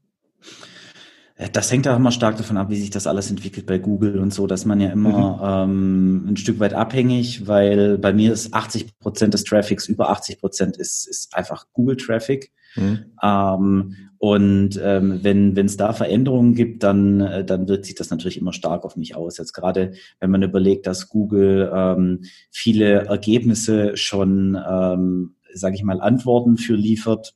Das 1.53 1.71
hängt 1.71 1.87
auch 1.87 1.95
immer 1.95 2.11
stark 2.11 2.35
davon 2.35 2.57
ab, 2.57 2.69
wie 2.69 2.75
sich 2.75 2.89
das 2.89 3.07
alles 3.07 3.29
entwickelt 3.29 3.65
bei 3.65 3.77
Google 3.77 4.19
und 4.19 4.33
so, 4.33 4.45
dass 4.45 4.65
man 4.65 4.81
ja 4.81 4.89
immer 4.89 5.67
mhm. 5.67 5.71
ähm, 5.71 6.25
ein 6.31 6.37
Stück 6.37 6.59
weit 6.59 6.73
abhängig, 6.73 7.47
weil 7.47 7.97
bei 7.97 8.11
mir 8.11 8.33
ist 8.33 8.53
80 8.53 8.99
Prozent 8.99 9.33
des 9.33 9.45
Traffics, 9.45 9.87
über 9.87 10.09
80 10.09 10.37
Prozent 10.37 10.75
ist, 10.75 11.07
ist 11.07 11.33
einfach 11.33 11.67
Google-Traffic. 11.71 12.51
Mhm. 12.75 13.05
Ähm, 13.23 13.95
und 14.17 14.77
ähm, 14.83 15.19
wenn 15.23 15.57
es 15.57 15.77
da 15.77 15.93
Veränderungen 15.93 16.55
gibt, 16.55 16.83
dann, 16.83 17.21
äh, 17.21 17.45
dann 17.45 17.69
wirkt 17.69 17.85
sich 17.85 17.95
das 17.95 18.09
natürlich 18.09 18.37
immer 18.37 18.51
stark 18.51 18.83
auf 18.83 18.97
mich 18.97 19.15
aus. 19.15 19.37
Jetzt 19.37 19.53
gerade, 19.53 19.93
wenn 20.19 20.31
man 20.31 20.43
überlegt, 20.43 20.87
dass 20.87 21.07
Google 21.07 21.71
ähm, 21.73 22.25
viele 22.51 23.05
Ergebnisse 23.05 23.95
schon, 23.95 24.61
ähm, 24.69 25.35
sage 25.53 25.75
ich 25.75 25.83
mal, 25.83 26.01
Antworten 26.01 26.57
für 26.57 26.75
liefert, 26.75 27.33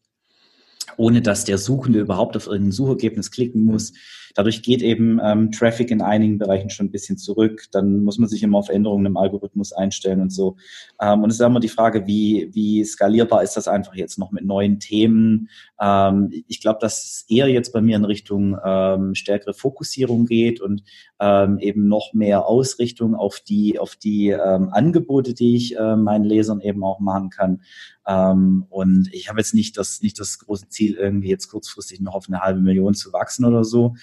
ohne 0.97 1.21
dass 1.21 1.45
der 1.45 1.57
Suchende 1.57 1.99
überhaupt 1.99 2.35
auf 2.37 2.47
irgendein 2.47 2.71
Suchergebnis 2.71 3.31
klicken 3.31 3.63
muss, 3.63 3.93
dadurch 4.33 4.63
geht 4.63 4.81
eben 4.81 5.19
ähm, 5.23 5.51
Traffic 5.51 5.91
in 5.91 6.01
einigen 6.01 6.37
Bereichen 6.37 6.69
schon 6.69 6.87
ein 6.87 6.91
bisschen 6.91 7.17
zurück. 7.17 7.65
Dann 7.71 8.03
muss 8.03 8.17
man 8.17 8.29
sich 8.29 8.43
immer 8.43 8.57
auf 8.57 8.69
Änderungen 8.69 9.05
im 9.05 9.17
Algorithmus 9.17 9.73
einstellen 9.73 10.21
und 10.21 10.31
so. 10.31 10.57
Ähm, 11.01 11.23
und 11.23 11.29
es 11.29 11.39
ist 11.39 11.45
immer 11.45 11.59
die 11.59 11.69
Frage, 11.69 12.07
wie, 12.07 12.49
wie 12.51 12.83
skalierbar 12.83 13.43
ist 13.43 13.55
das 13.55 13.67
einfach 13.67 13.95
jetzt 13.95 14.17
noch 14.17 14.31
mit 14.31 14.45
neuen 14.45 14.79
Themen? 14.79 15.49
Ähm, 15.79 16.31
ich 16.47 16.61
glaube, 16.61 16.79
dass 16.81 17.03
es 17.03 17.25
eher 17.29 17.47
jetzt 17.47 17.71
bei 17.73 17.81
mir 17.81 17.95
in 17.95 18.05
Richtung 18.05 18.57
ähm, 18.63 19.15
stärkere 19.15 19.53
Fokussierung 19.53 20.25
geht 20.25 20.61
und 20.61 20.83
ähm, 21.19 21.59
eben 21.59 21.87
noch 21.87 22.13
mehr 22.13 22.47
Ausrichtung 22.47 23.15
auf 23.15 23.39
die, 23.39 23.79
auf 23.79 23.95
die 23.95 24.29
ähm, 24.29 24.69
Angebote, 24.71 25.33
die 25.33 25.55
ich 25.55 25.77
äh, 25.77 25.95
meinen 25.95 26.25
Lesern 26.25 26.59
eben 26.59 26.83
auch 26.83 26.99
machen 26.99 27.29
kann. 27.29 27.61
Ähm, 28.05 28.65
und 28.69 29.09
ich 29.13 29.29
habe 29.29 29.39
jetzt 29.39 29.53
nicht 29.53 29.77
das, 29.77 30.01
nicht 30.01 30.19
das 30.19 30.39
große 30.39 30.67
Ziel, 30.69 30.95
irgendwie 30.95 31.29
jetzt 31.29 31.47
kurzfristig 31.47 32.01
noch 32.01 32.15
auf 32.15 32.27
eine 32.27 32.41
halbe 32.41 32.59
Million 32.59 32.93
zu 32.93 33.13
wachsen 33.13 33.45
oder 33.45 33.63
so. 33.63 33.95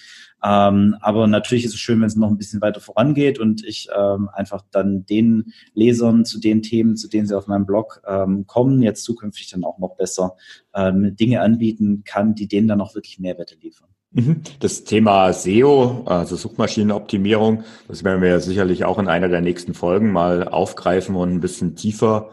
Ähm, 0.43 0.95
aber 1.01 1.27
natürlich 1.27 1.65
ist 1.65 1.73
es 1.73 1.79
schön, 1.79 1.99
wenn 1.99 2.07
es 2.07 2.15
noch 2.15 2.29
ein 2.29 2.37
bisschen 2.37 2.61
weiter 2.61 2.81
vorangeht 2.81 3.39
und 3.39 3.63
ich 3.63 3.89
ähm, 3.95 4.29
einfach 4.33 4.63
dann 4.71 5.05
den 5.05 5.53
Lesern 5.73 6.25
zu 6.25 6.39
den 6.39 6.61
Themen, 6.61 6.97
zu 6.97 7.07
denen 7.07 7.27
sie 7.27 7.37
auf 7.37 7.47
meinem 7.47 7.65
Blog 7.65 8.01
ähm, 8.07 8.45
kommen, 8.47 8.81
jetzt 8.81 9.03
zukünftig 9.03 9.49
dann 9.49 9.63
auch 9.63 9.79
noch 9.79 9.95
besser 9.95 10.35
ähm, 10.73 11.15
Dinge 11.15 11.41
anbieten 11.41 12.03
kann, 12.05 12.35
die 12.35 12.47
denen 12.47 12.67
dann 12.67 12.81
auch 12.81 12.95
wirklich 12.95 13.19
Mehrwerte 13.19 13.55
liefern. 13.61 13.89
Mhm. 14.13 14.41
Das 14.59 14.83
Thema 14.83 15.31
SEO, 15.31 16.03
also 16.05 16.35
Suchmaschinenoptimierung, 16.35 17.63
das 17.87 18.03
werden 18.03 18.21
wir 18.21 18.41
sicherlich 18.41 18.83
auch 18.83 18.99
in 18.99 19.07
einer 19.07 19.29
der 19.29 19.41
nächsten 19.41 19.73
Folgen 19.73 20.11
mal 20.11 20.47
aufgreifen 20.47 21.15
und 21.15 21.31
ein 21.31 21.39
bisschen 21.39 21.75
tiefer 21.75 22.31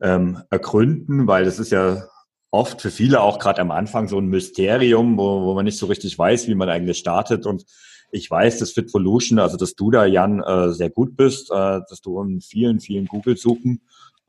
ähm, 0.00 0.38
ergründen, 0.48 1.26
weil 1.26 1.44
das 1.44 1.58
ist 1.58 1.72
ja 1.72 2.04
oft 2.50 2.80
für 2.80 2.90
viele 2.90 3.20
auch 3.20 3.38
gerade 3.38 3.60
am 3.60 3.70
Anfang 3.70 4.08
so 4.08 4.18
ein 4.18 4.26
Mysterium, 4.26 5.16
wo, 5.16 5.42
wo 5.42 5.54
man 5.54 5.64
nicht 5.64 5.78
so 5.78 5.86
richtig 5.86 6.18
weiß, 6.18 6.48
wie 6.48 6.54
man 6.54 6.68
eigentlich 6.68 6.98
startet. 6.98 7.46
Und 7.46 7.64
ich 8.10 8.30
weiß, 8.30 8.58
dass 8.58 8.72
Fitvolution, 8.72 9.38
also 9.38 9.56
dass 9.56 9.74
du 9.74 9.90
da, 9.90 10.04
Jan, 10.04 10.42
äh, 10.42 10.72
sehr 10.72 10.90
gut 10.90 11.16
bist, 11.16 11.50
äh, 11.50 11.80
dass 11.88 12.00
du 12.00 12.20
in 12.22 12.40
vielen, 12.40 12.80
vielen 12.80 13.06
Google-Suchen 13.06 13.82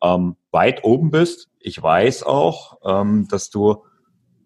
ähm, 0.03 0.35
weit 0.51 0.83
oben 0.83 1.11
bist. 1.11 1.49
Ich 1.59 1.81
weiß 1.81 2.23
auch, 2.23 2.77
ähm, 2.85 3.27
dass 3.29 3.49
du 3.49 3.83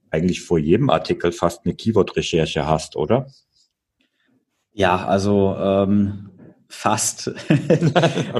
eigentlich 0.09 0.41
vor 0.41 0.57
jedem 0.57 0.89
Artikel 0.89 1.31
fast 1.31 1.65
eine 1.65 1.75
Keyword-Recherche 1.75 2.65
hast, 2.65 2.95
oder? 2.95 3.27
Ja, 4.71 5.05
also 5.05 5.55
ähm, 5.57 6.29
Fast. 6.67 7.27
okay. 7.49 7.91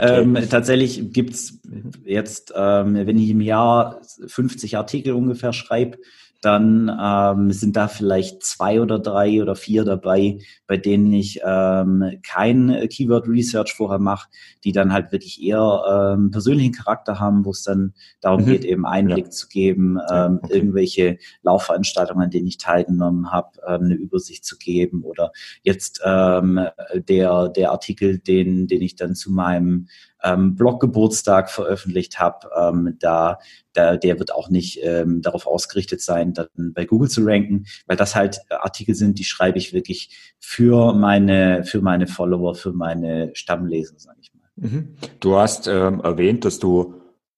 ähm, 0.02 0.38
tatsächlich 0.50 1.14
gibt's 1.14 1.60
jetzt, 2.04 2.54
ähm, 2.56 2.96
wenn 2.96 3.20
ich 3.20 3.30
im 3.30 3.42
Jahr 3.42 4.02
50 4.26 4.78
Artikel 4.78 5.14
ungefähr 5.14 5.54
schreibe, 5.54 6.00
dann 6.46 6.96
ähm, 7.02 7.52
sind 7.52 7.76
da 7.76 7.88
vielleicht 7.88 8.44
zwei 8.44 8.80
oder 8.80 9.00
drei 9.00 9.42
oder 9.42 9.56
vier 9.56 9.84
dabei, 9.84 10.38
bei 10.68 10.78
denen 10.78 11.12
ich 11.12 11.42
ähm, 11.44 12.20
kein 12.22 12.88
Keyword 12.90 13.28
Research 13.28 13.74
vorher 13.74 13.98
mache, 13.98 14.30
die 14.64 14.72
dann 14.72 14.94
halt 14.94 15.12
wirklich 15.12 15.42
eher 15.42 16.14
ähm, 16.14 16.30
persönlichen 16.30 16.74
Charakter 16.74 17.20
haben, 17.20 17.46
wo 17.46 17.50
es 17.50 17.64
dann 17.64 17.94
darum 18.22 18.42
mhm. 18.42 18.46
geht, 18.46 18.64
eben 18.64 18.86
Einblick 18.86 19.26
ja. 19.26 19.32
zu 19.32 19.48
geben, 19.48 19.98
ähm, 20.12 20.40
okay. 20.44 20.54
irgendwelche 20.54 21.18
Laufveranstaltungen, 21.42 22.26
an 22.26 22.30
denen 22.30 22.48
ich 22.48 22.60
teilgenommen 22.60 23.32
habe, 23.32 23.60
ähm, 23.68 23.86
eine 23.86 23.96
Übersicht 23.96 24.46
zu 24.46 24.58
geben 24.58 25.04
oder 25.04 25.32
jetzt 25.64 26.02
ähm, 26.06 26.60
der 26.94 27.50
der 27.50 27.72
Artikel, 27.72 28.20
den 28.20 28.68
den 28.68 28.84
ich 28.84 28.96
dann 28.96 29.16
zu 29.16 29.32
meinem 29.32 29.88
ähm, 30.26 30.56
Bloggeburtstag 30.56 31.50
veröffentlicht 31.50 32.20
habe, 32.20 32.50
ähm, 32.60 32.98
da, 33.00 33.40
da, 33.74 33.96
der 33.96 34.20
wird 34.20 34.34
auch 34.34 34.50
nicht 34.50 34.80
ähm, 34.84 35.22
darauf 35.22 35.48
ausgerichtet 35.48 36.02
sein, 36.02 36.34
dann 36.34 36.48
bei 36.74 36.86
Google 36.86 37.10
zu 37.10 37.24
ranken, 37.24 37.66
weil 37.86 37.98
das 37.98 38.16
halt 38.16 38.40
Artikel 38.50 38.96
sind, 38.96 39.20
die 39.20 39.24
schreibe 39.24 39.58
ich 39.58 39.74
wirklich 39.74 40.36
für 40.40 40.94
meine, 40.94 41.64
für 41.64 41.82
meine 41.82 42.08
Follower, 42.08 42.56
für 42.56 42.74
meine 42.74 43.32
Stammleser, 43.34 43.96
sage 43.98 44.18
ich 44.22 44.34
mal. 44.34 44.50
Mhm. 44.56 44.96
Du 45.20 45.36
hast 45.36 45.68
ähm, 45.68 46.02
erwähnt, 46.02 46.44
dass 46.44 46.60
du 46.60 46.96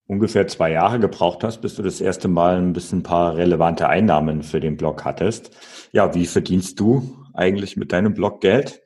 ungefähr 0.08 0.48
zwei 0.48 0.72
Jahre 0.72 1.00
gebraucht 1.00 1.44
hast, 1.44 1.62
bis 1.62 1.76
du 1.76 1.84
das 1.84 2.00
erste 2.00 2.28
Mal 2.28 2.58
ein 2.58 2.74
bisschen 2.74 3.00
ein 3.00 3.04
paar 3.04 3.36
relevante 3.36 3.90
Einnahmen 3.90 4.42
für 4.42 4.60
den 4.60 4.78
Blog 4.78 5.04
hattest. 5.04 5.52
Ja, 5.92 6.16
wie 6.16 6.26
verdienst 6.26 6.80
du 6.80 7.18
eigentlich 7.34 7.76
mit 7.76 7.92
deinem 7.92 8.14
Blog 8.14 8.42
Geld? 8.42 8.82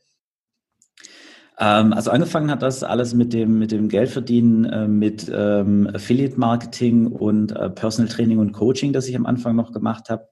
Ähm, 1.61 1.93
also 1.93 2.09
angefangen 2.09 2.49
hat 2.49 2.63
das 2.63 2.83
alles 2.83 3.13
mit 3.13 3.33
dem, 3.33 3.59
mit 3.59 3.71
dem 3.71 3.87
Geldverdienen, 3.87 4.65
äh, 4.65 4.87
mit 4.87 5.31
ähm, 5.33 5.87
Affiliate 5.93 6.39
Marketing 6.39 7.07
und 7.07 7.55
äh, 7.55 7.69
Personal 7.69 8.11
Training 8.11 8.39
und 8.39 8.51
Coaching, 8.51 8.93
das 8.93 9.07
ich 9.07 9.15
am 9.15 9.27
Anfang 9.27 9.55
noch 9.55 9.71
gemacht 9.71 10.09
habe. 10.09 10.27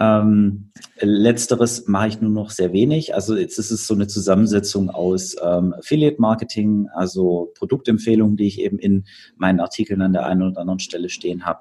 Ähm, 0.00 0.70
letzteres 0.98 1.86
mache 1.86 2.08
ich 2.08 2.20
nur 2.22 2.30
noch 2.30 2.48
sehr 2.48 2.72
wenig. 2.72 3.14
Also 3.14 3.36
jetzt 3.36 3.58
ist 3.58 3.70
es 3.70 3.86
so 3.86 3.92
eine 3.92 4.06
Zusammensetzung 4.06 4.88
aus 4.88 5.36
ähm, 5.42 5.74
Affiliate 5.74 6.18
Marketing, 6.18 6.88
also 6.94 7.52
Produktempfehlungen, 7.54 8.38
die 8.38 8.46
ich 8.46 8.58
eben 8.58 8.78
in 8.78 9.04
meinen 9.36 9.60
Artikeln 9.60 10.00
an 10.00 10.14
der 10.14 10.24
einen 10.24 10.42
oder 10.42 10.62
anderen 10.62 10.80
Stelle 10.80 11.10
stehen 11.10 11.44
habe. 11.44 11.60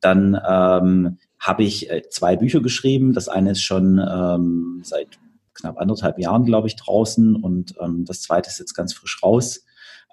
Dann 0.00 0.40
ähm, 0.48 1.18
habe 1.40 1.64
ich 1.64 1.90
äh, 1.90 2.02
zwei 2.08 2.36
Bücher 2.36 2.60
geschrieben. 2.60 3.12
Das 3.12 3.28
eine 3.28 3.50
ist 3.50 3.62
schon 3.62 3.98
ähm, 3.98 4.82
seit 4.84 5.18
knapp 5.62 5.78
anderthalb 5.78 6.18
Jahren, 6.18 6.44
glaube 6.44 6.68
ich, 6.68 6.76
draußen 6.76 7.36
und 7.36 7.74
ähm, 7.80 8.04
das 8.04 8.20
zweite 8.22 8.48
ist 8.48 8.58
jetzt 8.58 8.74
ganz 8.74 8.92
frisch 8.92 9.22
raus. 9.22 9.64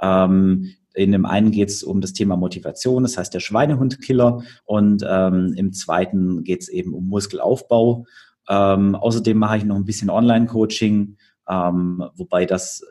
Ähm, 0.01 0.73
in 0.93 1.11
dem 1.11 1.25
einen 1.25 1.51
geht 1.51 1.69
es 1.69 1.83
um 1.83 2.01
das 2.01 2.13
Thema 2.13 2.35
Motivation, 2.35 3.03
das 3.03 3.17
heißt 3.17 3.33
der 3.33 3.39
Schweinehundkiller 3.39 4.43
und 4.65 5.03
ähm, 5.07 5.53
im 5.55 5.73
zweiten 5.73 6.43
geht 6.43 6.61
es 6.61 6.69
eben 6.69 6.93
um 6.93 7.07
Muskelaufbau. 7.07 8.05
Ähm, 8.47 8.95
außerdem 8.95 9.37
mache 9.37 9.57
ich 9.57 9.65
noch 9.65 9.75
ein 9.75 9.85
bisschen 9.85 10.09
Online-Coaching, 10.09 11.17
ähm, 11.47 12.03
wobei 12.15 12.45
das 12.45 12.83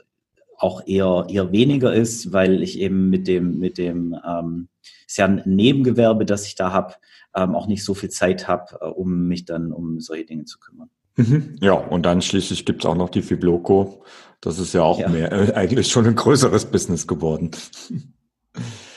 auch 0.56 0.86
eher 0.86 1.26
eher 1.28 1.52
weniger 1.52 1.92
ist, 1.94 2.32
weil 2.32 2.62
ich 2.62 2.78
eben 2.80 3.10
mit 3.10 3.28
dem 3.28 3.58
mit 3.58 3.78
dem 3.78 4.16
ähm, 4.26 4.68
ist 5.06 5.18
ja 5.18 5.26
ein 5.26 5.42
Nebengewerbe, 5.44 6.24
das 6.24 6.46
ich 6.46 6.54
da 6.54 6.72
habe, 6.72 6.94
ähm, 7.34 7.54
auch 7.54 7.66
nicht 7.66 7.84
so 7.84 7.94
viel 7.94 8.10
Zeit 8.10 8.48
habe, 8.48 8.78
äh, 8.80 8.86
um 8.86 9.28
mich 9.28 9.44
dann 9.44 9.72
um 9.72 10.00
solche 10.00 10.26
Dinge 10.26 10.44
zu 10.44 10.58
kümmern. 10.58 10.90
Mhm. 11.18 11.56
Ja, 11.60 11.72
und 11.72 12.06
dann 12.06 12.22
schließlich 12.22 12.64
gibt's 12.64 12.86
auch 12.86 12.94
noch 12.94 13.10
die 13.10 13.22
Fibloco. 13.22 14.04
Das 14.40 14.60
ist 14.60 14.72
ja 14.72 14.82
auch 14.82 15.00
ja. 15.00 15.08
mehr, 15.08 15.32
äh, 15.32 15.52
eigentlich 15.52 15.88
schon 15.88 16.06
ein 16.06 16.14
größeres 16.14 16.66
Business 16.66 17.06
geworden. 17.06 17.50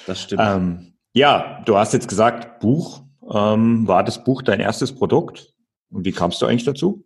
Das 0.06 0.22
stimmt. 0.22 0.42
Ähm, 0.44 0.94
ja, 1.14 1.62
du 1.66 1.78
hast 1.78 1.94
jetzt 1.94 2.08
gesagt, 2.08 2.60
Buch. 2.60 3.02
Ähm, 3.34 3.88
war 3.88 4.04
das 4.04 4.24
Buch 4.24 4.42
dein 4.42 4.60
erstes 4.60 4.94
Produkt? 4.94 5.54
Und 5.90 6.06
wie 6.06 6.12
kamst 6.12 6.42
du 6.42 6.46
eigentlich 6.46 6.64
dazu? 6.64 7.06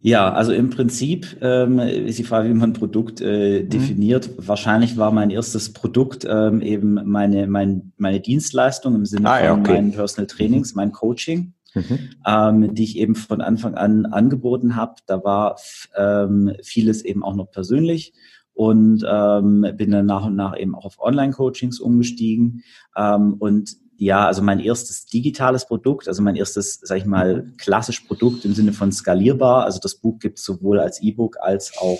Ja, 0.00 0.32
also 0.32 0.52
im 0.52 0.68
Prinzip 0.70 1.38
ähm, 1.40 1.78
ist 1.78 2.18
die 2.18 2.24
Frage, 2.24 2.50
wie 2.50 2.54
man 2.54 2.70
ein 2.70 2.74
Produkt 2.74 3.22
äh, 3.22 3.62
mhm. 3.62 3.70
definiert. 3.70 4.28
Mhm. 4.28 4.48
Wahrscheinlich 4.48 4.96
war 4.98 5.10
mein 5.10 5.30
erstes 5.30 5.72
Produkt 5.72 6.26
ähm, 6.28 6.60
eben 6.60 7.00
meine, 7.04 7.46
mein, 7.46 7.92
meine 7.96 8.20
Dienstleistung 8.20 8.94
im 8.94 9.06
Sinne 9.06 9.30
ah, 9.30 9.42
ja, 9.42 9.50
von 9.52 9.60
okay. 9.60 9.72
meinen 9.72 9.92
Personal 9.92 10.26
Trainings, 10.26 10.74
mhm. 10.74 10.76
mein 10.76 10.92
Coaching 10.92 11.54
mhm. 11.76 12.10
ähm, 12.26 12.74
die 12.74 12.84
ich 12.84 12.96
eben 12.98 13.14
von 13.14 13.40
Anfang 13.40 13.74
an 13.74 14.06
angeboten 14.06 14.76
habe. 14.76 14.94
Da 15.06 15.22
war 15.22 15.56
ähm, 15.96 16.52
vieles 16.62 17.04
eben 17.04 17.22
auch 17.22 17.34
noch 17.34 17.50
persönlich 17.50 18.12
und 18.54 19.04
ähm, 19.08 19.66
bin 19.76 19.90
dann 19.90 20.06
nach 20.06 20.24
und 20.24 20.34
nach 20.34 20.58
eben 20.58 20.74
auch 20.74 20.86
auf 20.86 20.98
Online-Coachings 20.98 21.78
umgestiegen. 21.78 22.64
Ähm, 22.96 23.34
und 23.34 23.76
ja, 23.98 24.26
also 24.26 24.42
mein 24.42 24.60
erstes 24.60 25.06
digitales 25.06 25.66
Produkt, 25.66 26.08
also 26.08 26.22
mein 26.22 26.36
erstes, 26.36 26.80
sag 26.82 26.98
ich 26.98 27.06
mal, 27.06 27.42
mhm. 27.42 27.56
klassisch 27.58 28.00
Produkt 28.00 28.44
im 28.44 28.54
Sinne 28.54 28.72
von 28.72 28.92
skalierbar. 28.92 29.64
Also 29.64 29.78
das 29.80 29.96
Buch 29.96 30.18
gibt 30.18 30.38
es 30.38 30.44
sowohl 30.44 30.80
als 30.80 31.00
E-Book 31.02 31.38
als 31.40 31.76
auch 31.78 31.98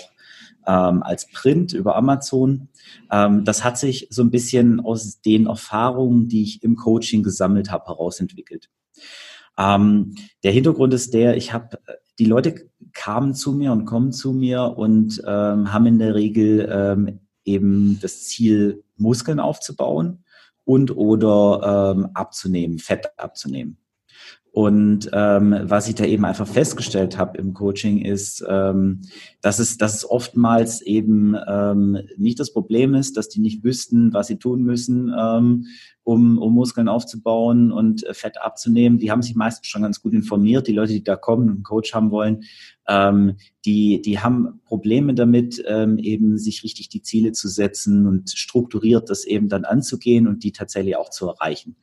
ähm, 0.67 1.01
als 1.01 1.31
Print 1.31 1.73
über 1.73 1.95
Amazon. 1.95 2.67
Ähm, 3.11 3.45
das 3.45 3.63
hat 3.63 3.77
sich 3.77 4.07
so 4.09 4.21
ein 4.21 4.31
bisschen 4.31 4.79
aus 4.79 5.21
den 5.21 5.47
Erfahrungen, 5.47 6.27
die 6.27 6.43
ich 6.43 6.63
im 6.63 6.75
Coaching 6.75 7.23
gesammelt 7.23 7.71
habe, 7.71 7.85
herausentwickelt. 7.85 8.69
Ähm, 9.57 10.15
der 10.43 10.51
Hintergrund 10.51 10.93
ist 10.93 11.13
der, 11.13 11.37
ich 11.37 11.53
habe, 11.53 11.79
die 12.19 12.25
Leute 12.25 12.69
kamen 12.93 13.33
zu 13.33 13.53
mir 13.53 13.71
und 13.71 13.85
kommen 13.85 14.11
zu 14.11 14.33
mir 14.33 14.77
und 14.77 15.21
ähm, 15.25 15.73
haben 15.73 15.85
in 15.85 15.99
der 15.99 16.15
Regel 16.15 16.69
ähm, 16.71 17.19
eben 17.45 17.99
das 18.01 18.25
Ziel, 18.25 18.83
Muskeln 18.97 19.39
aufzubauen 19.39 20.23
und 20.63 20.95
oder 20.95 21.93
ähm, 21.95 22.09
abzunehmen, 22.13 22.79
Fett 22.79 23.07
abzunehmen. 23.17 23.77
Und 24.51 25.09
ähm, 25.13 25.55
was 25.63 25.87
ich 25.87 25.95
da 25.95 26.05
eben 26.05 26.25
einfach 26.25 26.47
festgestellt 26.47 27.17
habe 27.17 27.37
im 27.37 27.53
Coaching 27.53 27.99
ist, 27.99 28.43
ähm, 28.47 29.01
dass, 29.41 29.59
es, 29.59 29.77
dass 29.77 29.95
es 29.95 30.09
oftmals 30.09 30.81
eben 30.81 31.35
ähm, 31.47 31.99
nicht 32.17 32.39
das 32.39 32.51
Problem 32.51 32.95
ist, 32.95 33.17
dass 33.17 33.29
die 33.29 33.39
nicht 33.39 33.63
wüssten, 33.63 34.13
was 34.13 34.27
sie 34.27 34.39
tun 34.39 34.63
müssen, 34.63 35.13
ähm, 35.15 35.67
um, 36.01 36.39
um 36.39 36.53
Muskeln 36.53 36.87
aufzubauen 36.87 37.71
und 37.71 38.05
Fett 38.13 38.41
abzunehmen. 38.41 38.97
Die 38.97 39.11
haben 39.11 39.21
sich 39.21 39.35
meistens 39.35 39.67
schon 39.67 39.83
ganz 39.83 40.01
gut 40.01 40.13
informiert. 40.13 40.67
Die 40.67 40.73
Leute, 40.73 40.93
die 40.93 41.03
da 41.03 41.17
kommen 41.17 41.49
und 41.49 41.55
einen 41.55 41.63
Coach 41.63 41.93
haben 41.93 42.11
wollen, 42.11 42.43
ähm, 42.87 43.35
die, 43.65 44.01
die 44.01 44.19
haben 44.19 44.61
Probleme 44.63 45.13
damit, 45.13 45.61
ähm, 45.67 45.97
eben 45.97 46.37
sich 46.37 46.63
richtig 46.63 46.89
die 46.89 47.01
Ziele 47.01 47.33
zu 47.33 47.47
setzen 47.47 48.07
und 48.07 48.31
strukturiert 48.31 49.09
das 49.09 49.25
eben 49.25 49.49
dann 49.49 49.65
anzugehen 49.65 50.27
und 50.27 50.43
die 50.43 50.53
tatsächlich 50.53 50.95
auch 50.95 51.09
zu 51.09 51.27
erreichen. 51.27 51.75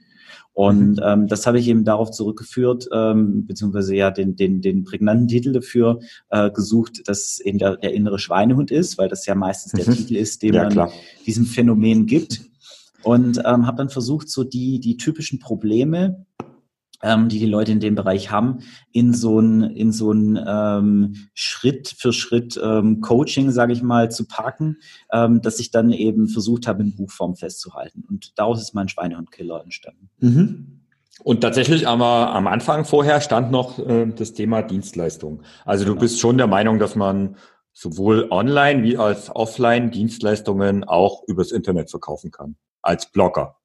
Und 0.53 0.97
mhm. 0.97 1.03
ähm, 1.03 1.27
das 1.27 1.47
habe 1.47 1.59
ich 1.59 1.69
eben 1.69 1.85
darauf 1.85 2.11
zurückgeführt, 2.13 2.89
ähm, 2.93 3.47
beziehungsweise 3.47 3.97
ja 3.97 4.11
den, 4.11 4.37
den, 4.37 4.61
den 4.63 4.85
prägnanten 4.85 5.27
Titel 5.27 5.53
dafür 5.53 6.01
äh, 6.31 6.51
gesucht, 6.51 7.09
dass 7.09 7.25
es 7.25 7.41
eben 7.41 7.59
der, 7.59 7.77
der 7.77 7.93
innere 7.93 8.19
Schweinehund 8.19 8.71
ist, 8.71 8.97
weil 8.97 9.09
das 9.09 9.27
ja 9.27 9.35
meistens 9.35 9.73
der 9.73 9.89
mhm. 9.89 9.97
Titel 9.97 10.17
ist, 10.17 10.43
den 10.43 10.55
ja, 10.55 10.63
man 10.63 10.73
klar. 10.73 10.93
diesem 11.27 11.45
Phänomen 11.45 12.07
gibt. 12.07 12.43
Und 13.03 13.39
ähm, 13.45 13.67
habe 13.67 13.77
dann 13.77 13.91
versucht, 13.91 14.31
so 14.31 14.45
die, 14.45 14.81
die 14.81 14.97
typischen 14.97 15.39
Probleme, 15.39 16.25
ähm, 17.05 17.29
die 17.29 17.39
die 17.39 17.47
Leute 17.47 17.71
in 17.71 17.81
dem 17.81 17.95
Bereich 17.95 18.31
haben, 18.31 18.61
in 18.91 19.13
so 19.13 19.39
ein, 19.39 19.63
in 19.63 19.93
so 19.93 20.11
ein 20.11 20.43
ähm, 20.47 21.15
Schritt 21.35 21.95
für 21.97 22.13
Schritt 22.13 22.59
ähm, 22.63 23.01
Coaching, 23.03 23.51
sage 23.51 23.73
ich 23.73 23.83
mal, 23.83 24.11
zu 24.11 24.27
packen, 24.27 24.79
ähm, 25.13 25.43
dass 25.43 25.61
ich 25.61 25.71
dann 25.71 25.93
eben 25.93 26.29
versucht 26.29 26.67
habe, 26.67 26.83
in 26.83 26.97
Buchform 26.97 27.37
festzuhalten. 27.37 28.05
Und 28.09 28.39
daraus 28.39 28.61
ist 28.61 28.75
mein 28.75 28.89
Schweinehundkiller 28.89 29.63
entstanden. 29.63 30.09
Mhm. 30.19 30.81
Und 31.23 31.43
tatsächlich 31.43 31.87
aber 31.87 32.35
am 32.35 32.47
Anfang 32.47 32.85
vorher 32.85 33.21
stand 33.21 33.53
noch 33.53 33.79
äh, 33.79 34.07
das 34.07 34.33
Thema 34.33 34.63
Dienstleistung. 34.63 35.43
Also 35.65 35.85
du 35.85 35.93
genau. 35.93 36.01
bist 36.01 36.19
schon 36.19 36.39
der 36.39 36.49
Meinung, 36.49 36.79
dass 36.79 36.97
man 36.97 37.37
sowohl 37.73 38.29
online 38.31 38.83
wie 38.83 38.97
als 38.97 39.35
offline 39.35 39.91
Dienstleistungen 39.91 40.85
auch 40.85 41.23
übers 41.27 41.53
Internet 41.53 41.91
verkaufen 41.91 42.31
kann, 42.31 42.57
als 42.83 43.11
Blogger. 43.11 43.57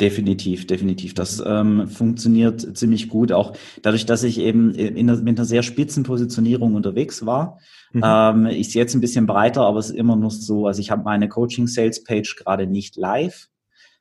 Definitiv, 0.00 0.66
definitiv. 0.66 1.14
Das 1.14 1.42
ähm, 1.44 1.88
funktioniert 1.88 2.76
ziemlich 2.76 3.08
gut. 3.08 3.32
Auch 3.32 3.54
dadurch, 3.82 4.04
dass 4.04 4.22
ich 4.22 4.38
eben 4.38 4.74
in, 4.74 4.96
in, 4.96 5.24
mit 5.24 5.38
einer 5.38 5.46
sehr 5.46 5.62
spitzen 5.62 6.02
Positionierung 6.02 6.74
unterwegs 6.74 7.24
war. 7.24 7.58
Mhm. 7.92 8.02
Ähm, 8.04 8.46
ist 8.46 8.74
jetzt 8.74 8.94
ein 8.94 9.00
bisschen 9.00 9.26
breiter, 9.26 9.62
aber 9.62 9.78
es 9.78 9.90
ist 9.90 9.96
immer 9.96 10.14
noch 10.14 10.30
so. 10.30 10.66
Also 10.66 10.80
ich 10.80 10.90
habe 10.90 11.04
meine 11.04 11.28
Coaching-Sales-Page 11.28 12.36
gerade 12.36 12.66
nicht 12.66 12.96
live. 12.96 13.48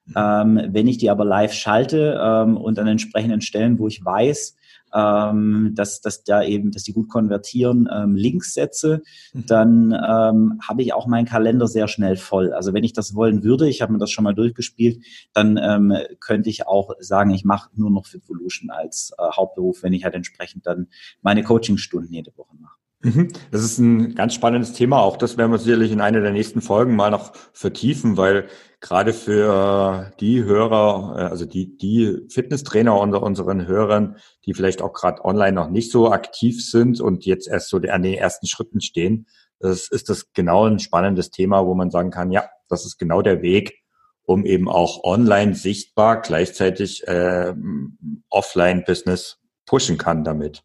Mhm. 0.05 0.13
Ähm, 0.17 0.61
wenn 0.71 0.87
ich 0.87 0.97
die 0.97 1.09
aber 1.09 1.23
live 1.23 1.53
schalte 1.53 2.19
ähm, 2.21 2.57
und 2.57 2.79
an 2.79 2.87
entsprechenden 2.87 3.41
Stellen, 3.41 3.79
wo 3.79 3.87
ich 3.87 4.03
weiß, 4.03 4.57
ähm, 4.93 5.71
dass, 5.75 6.01
dass 6.01 6.23
da 6.23 6.43
eben, 6.43 6.71
dass 6.71 6.83
die 6.83 6.93
gut 6.93 7.09
konvertieren, 7.09 7.87
ähm, 7.93 8.15
Links 8.15 8.53
setze, 8.53 9.01
mhm. 9.33 9.45
dann 9.45 9.91
ähm, 9.91 10.59
habe 10.67 10.81
ich 10.81 10.93
auch 10.93 11.07
meinen 11.07 11.25
Kalender 11.25 11.67
sehr 11.67 11.87
schnell 11.87 12.15
voll. 12.15 12.53
Also 12.53 12.73
wenn 12.73 12.83
ich 12.83 12.93
das 12.93 13.15
wollen 13.15 13.43
würde, 13.43 13.69
ich 13.69 13.81
habe 13.81 13.93
mir 13.93 13.99
das 13.99 14.11
schon 14.11 14.23
mal 14.23 14.35
durchgespielt, 14.35 15.03
dann 15.33 15.57
ähm, 15.61 15.93
könnte 16.19 16.49
ich 16.49 16.67
auch 16.67 16.91
sagen, 16.99 17.31
ich 17.31 17.45
mache 17.45 17.69
nur 17.75 17.91
noch 17.91 18.05
Fitvolution 18.05 18.69
als 18.69 19.13
äh, 19.17 19.23
Hauptberuf, 19.23 19.83
wenn 19.83 19.93
ich 19.93 20.03
halt 20.03 20.15
entsprechend 20.15 20.65
dann 20.65 20.87
meine 21.21 21.43
Coachingstunden 21.43 22.11
jede 22.13 22.35
Woche 22.37 22.55
mache. 22.59 22.76
Mhm. 23.07 23.29
Das 23.51 23.63
ist 23.63 23.77
ein 23.77 24.15
ganz 24.15 24.33
spannendes 24.33 24.73
Thema. 24.73 24.99
Auch 24.99 25.15
das 25.15 25.37
werden 25.37 25.51
wir 25.51 25.59
sicherlich 25.59 25.91
in 25.91 26.01
einer 26.01 26.19
der 26.19 26.31
nächsten 26.31 26.61
Folgen 26.61 26.95
mal 26.95 27.09
noch 27.09 27.33
vertiefen, 27.53 28.17
weil 28.17 28.47
gerade 28.81 29.13
für 29.13 30.11
die 30.19 30.43
Hörer, 30.43 31.15
äh, 31.17 31.21
also 31.23 31.45
die, 31.45 31.77
die 31.77 32.25
Fitnesstrainer 32.29 32.99
unter 32.99 33.23
unseren 33.23 33.65
Hörern, 33.65 34.17
die 34.45 34.53
vielleicht 34.53 34.81
auch 34.81 34.93
gerade 34.93 35.23
online 35.23 35.53
noch 35.53 35.69
nicht 35.69 35.91
so 35.91 36.11
aktiv 36.11 36.63
sind 36.63 36.99
und 36.99 37.25
jetzt 37.25 37.47
erst 37.47 37.69
so 37.69 37.77
an 37.77 38.03
den 38.03 38.15
ersten 38.15 38.47
Schritten 38.47 38.81
stehen, 38.81 39.27
das 39.59 39.87
ist 39.87 40.09
das 40.09 40.33
genau 40.33 40.67
ein 40.67 40.79
spannendes 40.79 41.31
Thema, 41.31 41.65
wo 41.65 41.73
man 41.73 41.89
sagen 41.89 42.11
kann, 42.11 42.31
ja, 42.31 42.49
das 42.67 42.85
ist 42.85 42.97
genau 42.97 43.21
der 43.21 43.41
Weg, 43.41 43.83
um 44.23 44.45
eben 44.45 44.67
auch 44.69 45.03
online 45.03 45.55
sichtbar 45.55 46.21
gleichzeitig 46.21 47.07
äh, 47.07 47.53
Offline-Business 48.29 49.37
pushen 49.65 49.97
kann 49.97 50.25
damit. 50.25 50.63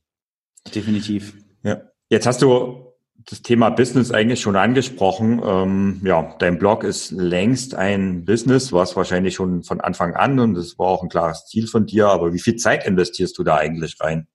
Definitiv. 0.75 1.35
Ja. 1.63 1.92
Jetzt 2.13 2.27
hast 2.27 2.43
du 2.43 2.93
das 3.25 3.41
Thema 3.41 3.71
Business 3.71 4.11
eigentlich 4.11 4.43
schon 4.43 4.55
angesprochen. 4.55 5.41
Ähm, 5.43 6.03
ja, 6.05 6.35
dein 6.41 6.59
Blog 6.59 6.85
ist 6.85 7.11
längst 7.11 7.75
ein 7.75 8.27
Business, 8.27 8.71
was 8.71 8.95
wahrscheinlich 8.97 9.35
schon 9.35 9.63
von 9.63 9.81
Anfang 9.81 10.13
an 10.15 10.39
und 10.39 10.53
das 10.53 10.79
war 10.79 10.89
auch 10.89 11.03
ein 11.03 11.09
klares 11.09 11.47
Ziel 11.47 11.67
von 11.67 11.87
dir. 11.87 12.09
Aber 12.09 12.35
wie 12.35 12.39
viel 12.39 12.57
Zeit 12.57 12.87
investierst 12.87 13.39
du 13.39 13.45
da 13.45 13.57
eigentlich 13.57 13.99
rein? 13.99 14.27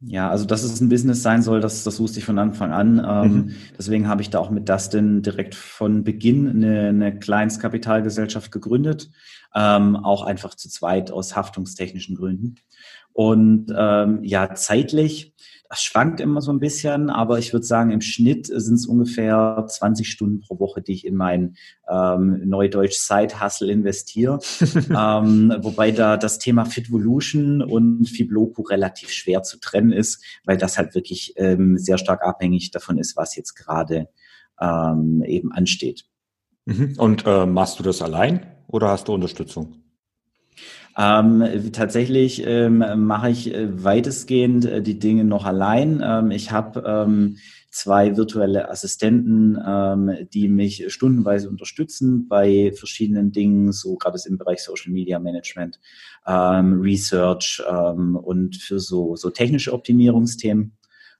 Ja, 0.00 0.30
also 0.30 0.46
dass 0.46 0.62
es 0.62 0.80
ein 0.80 0.88
Business 0.88 1.22
sein 1.22 1.42
soll, 1.42 1.60
das, 1.60 1.84
das 1.84 2.00
wusste 2.00 2.20
ich 2.20 2.24
von 2.24 2.38
Anfang 2.38 2.72
an. 2.72 3.04
Ähm, 3.06 3.32
mhm. 3.32 3.54
Deswegen 3.76 4.08
habe 4.08 4.22
ich 4.22 4.30
da 4.30 4.38
auch 4.38 4.48
mit 4.48 4.66
Dustin 4.66 5.20
direkt 5.20 5.54
von 5.54 6.04
Beginn 6.04 6.48
eine, 6.48 6.88
eine 6.88 7.18
Kleinstkapitalgesellschaft 7.18 8.50
gegründet, 8.50 9.10
ähm, 9.54 9.94
auch 9.94 10.22
einfach 10.22 10.54
zu 10.54 10.70
zweit 10.70 11.10
aus 11.10 11.36
haftungstechnischen 11.36 12.16
Gründen. 12.16 12.54
Und 13.12 13.74
ähm, 13.76 14.20
ja, 14.22 14.54
zeitlich 14.54 15.34
das 15.68 15.82
schwankt 15.82 16.20
immer 16.20 16.40
so 16.40 16.50
ein 16.50 16.60
bisschen, 16.60 17.10
aber 17.10 17.38
ich 17.38 17.52
würde 17.52 17.66
sagen, 17.66 17.90
im 17.90 18.00
Schnitt 18.00 18.46
sind 18.46 18.74
es 18.74 18.86
ungefähr 18.86 19.66
20 19.68 20.08
Stunden 20.08 20.40
pro 20.40 20.58
Woche, 20.58 20.80
die 20.80 20.92
ich 20.92 21.06
in 21.06 21.14
mein 21.14 21.56
ähm, 21.90 22.40
Neudeutsch 22.46 22.96
Side-Hustle 22.96 23.70
investiere. 23.70 24.38
ähm, 24.90 25.54
wobei 25.60 25.90
da 25.90 26.16
das 26.16 26.38
Thema 26.38 26.64
Fitvolution 26.64 27.60
und 27.62 28.06
Fibloco 28.06 28.62
relativ 28.62 29.10
schwer 29.10 29.42
zu 29.42 29.60
trennen 29.60 29.92
ist, 29.92 30.24
weil 30.44 30.56
das 30.56 30.78
halt 30.78 30.94
wirklich 30.94 31.34
ähm, 31.36 31.76
sehr 31.76 31.98
stark 31.98 32.22
abhängig 32.22 32.70
davon 32.70 32.96
ist, 32.96 33.16
was 33.16 33.36
jetzt 33.36 33.54
gerade 33.54 34.08
ähm, 34.60 35.22
eben 35.26 35.52
ansteht. 35.52 36.06
Mhm. 36.64 36.94
Und 36.96 37.26
äh, 37.26 37.44
machst 37.44 37.78
du 37.78 37.82
das 37.82 38.00
allein 38.00 38.46
oder 38.68 38.88
hast 38.88 39.08
du 39.08 39.12
Unterstützung? 39.12 39.82
Ähm, 40.98 41.70
tatsächlich 41.72 42.44
ähm, 42.44 42.82
mache 43.06 43.30
ich 43.30 43.54
äh, 43.54 43.84
weitestgehend 43.84 44.64
äh, 44.64 44.82
die 44.82 44.98
Dinge 44.98 45.22
noch 45.22 45.44
allein. 45.44 46.02
Ähm, 46.04 46.32
ich 46.32 46.50
habe 46.50 46.82
ähm, 46.84 47.36
zwei 47.70 48.16
virtuelle 48.16 48.68
Assistenten, 48.68 49.56
ähm, 49.64 50.26
die 50.32 50.48
mich 50.48 50.92
stundenweise 50.92 51.48
unterstützen 51.48 52.26
bei 52.26 52.72
verschiedenen 52.76 53.30
Dingen, 53.30 53.70
so 53.70 53.94
gerade 53.94 54.18
im 54.26 54.38
Bereich 54.38 54.64
Social 54.64 54.90
Media 54.90 55.20
Management, 55.20 55.78
ähm, 56.26 56.80
Research 56.80 57.62
und 57.64 58.56
für 58.56 58.80
so, 58.80 59.14
so 59.14 59.30
technische 59.30 59.72
Optimierungsthemen. 59.72 60.76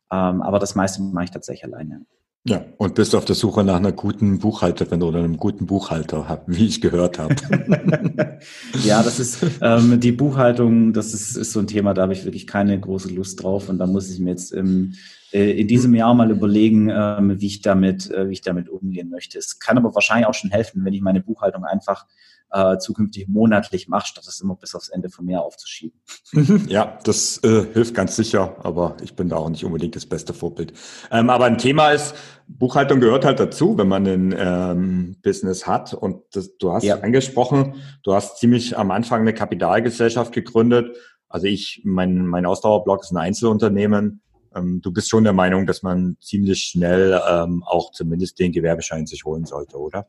aber 0.08 0.58
das 0.58 0.74
meiste 0.74 1.02
mache 1.02 1.24
ich 1.24 1.30
tatsächlich 1.30 1.64
alleine. 1.64 2.04
Ja, 2.44 2.64
und 2.78 2.94
bist 2.94 3.14
auf 3.14 3.24
der 3.24 3.34
Suche 3.34 3.62
nach 3.64 3.76
einer 3.76 3.92
guten 3.92 4.38
Buchhalterin 4.38 5.02
oder 5.02 5.18
einem 5.18 5.36
guten 5.36 5.66
Buchhalter, 5.66 6.44
wie 6.46 6.66
ich 6.66 6.80
gehört 6.80 7.18
habe. 7.18 7.34
ja, 8.84 9.02
das 9.02 9.20
ist 9.20 9.44
ähm, 9.60 10.00
die 10.00 10.12
Buchhaltung, 10.12 10.92
das 10.92 11.12
ist, 11.12 11.36
ist 11.36 11.52
so 11.52 11.60
ein 11.60 11.66
Thema, 11.66 11.94
da 11.94 12.02
habe 12.02 12.12
ich 12.12 12.24
wirklich 12.24 12.46
keine 12.46 12.78
große 12.78 13.12
Lust 13.12 13.42
drauf 13.42 13.68
und 13.68 13.78
da 13.78 13.86
muss 13.86 14.08
ich 14.10 14.20
mir 14.20 14.30
jetzt 14.30 14.52
im, 14.52 14.94
äh, 15.32 15.60
in 15.60 15.68
diesem 15.68 15.94
Jahr 15.94 16.14
mal 16.14 16.30
überlegen, 16.30 16.88
ähm, 16.90 17.38
wie 17.40 17.46
ich 17.46 17.60
damit, 17.60 18.10
äh, 18.10 18.28
wie 18.28 18.34
ich 18.34 18.40
damit 18.40 18.68
umgehen 18.68 19.10
möchte. 19.10 19.38
Es 19.38 19.58
kann 19.58 19.76
aber 19.76 19.94
wahrscheinlich 19.94 20.26
auch 20.26 20.34
schon 20.34 20.50
helfen, 20.50 20.84
wenn 20.84 20.94
ich 20.94 21.02
meine 21.02 21.20
Buchhaltung 21.20 21.64
einfach 21.64 22.06
äh, 22.50 22.78
zukünftig 22.78 23.28
monatlich 23.28 23.88
mache, 23.88 24.06
statt 24.06 24.26
das 24.26 24.40
immer 24.40 24.56
bis 24.56 24.74
aufs 24.74 24.88
Ende 24.88 25.10
vom 25.10 25.28
Jahr 25.28 25.42
aufzuschieben. 25.42 25.98
Ja, 26.68 26.98
das 27.04 27.38
äh, 27.44 27.66
hilft 27.72 27.94
ganz 27.94 28.16
sicher, 28.16 28.56
aber 28.62 28.96
ich 29.02 29.14
bin 29.14 29.28
da 29.28 29.36
auch 29.36 29.48
nicht 29.48 29.64
unbedingt 29.64 29.96
das 29.96 30.06
beste 30.06 30.34
Vorbild. 30.34 30.72
Ähm, 31.10 31.30
aber 31.30 31.44
ein 31.44 31.58
Thema 31.58 31.90
ist, 31.90 32.14
Buchhaltung 32.46 33.00
gehört 33.00 33.24
halt 33.24 33.40
dazu, 33.40 33.76
wenn 33.78 33.88
man 33.88 34.06
ein 34.06 34.34
ähm, 34.36 35.16
Business 35.22 35.66
hat. 35.66 35.94
Und 35.94 36.22
das, 36.32 36.56
du 36.58 36.72
hast 36.72 36.84
ja. 36.84 37.00
angesprochen, 37.00 37.74
du 38.02 38.14
hast 38.14 38.38
ziemlich 38.38 38.76
am 38.76 38.90
Anfang 38.90 39.20
eine 39.20 39.34
Kapitalgesellschaft 39.34 40.32
gegründet. 40.32 40.96
Also 41.28 41.46
ich, 41.46 41.82
mein, 41.84 42.26
mein 42.26 42.46
Ausdauerblog 42.46 43.02
ist 43.02 43.12
ein 43.12 43.18
Einzelunternehmen. 43.18 44.22
Ähm, 44.54 44.80
du 44.82 44.92
bist 44.92 45.10
schon 45.10 45.24
der 45.24 45.32
Meinung, 45.34 45.66
dass 45.66 45.82
man 45.82 46.16
ziemlich 46.20 46.64
schnell 46.64 47.20
ähm, 47.28 47.62
auch 47.66 47.92
zumindest 47.92 48.38
den 48.38 48.52
Gewerbeschein 48.52 49.06
sich 49.06 49.24
holen 49.24 49.44
sollte, 49.44 49.78
oder? 49.78 50.06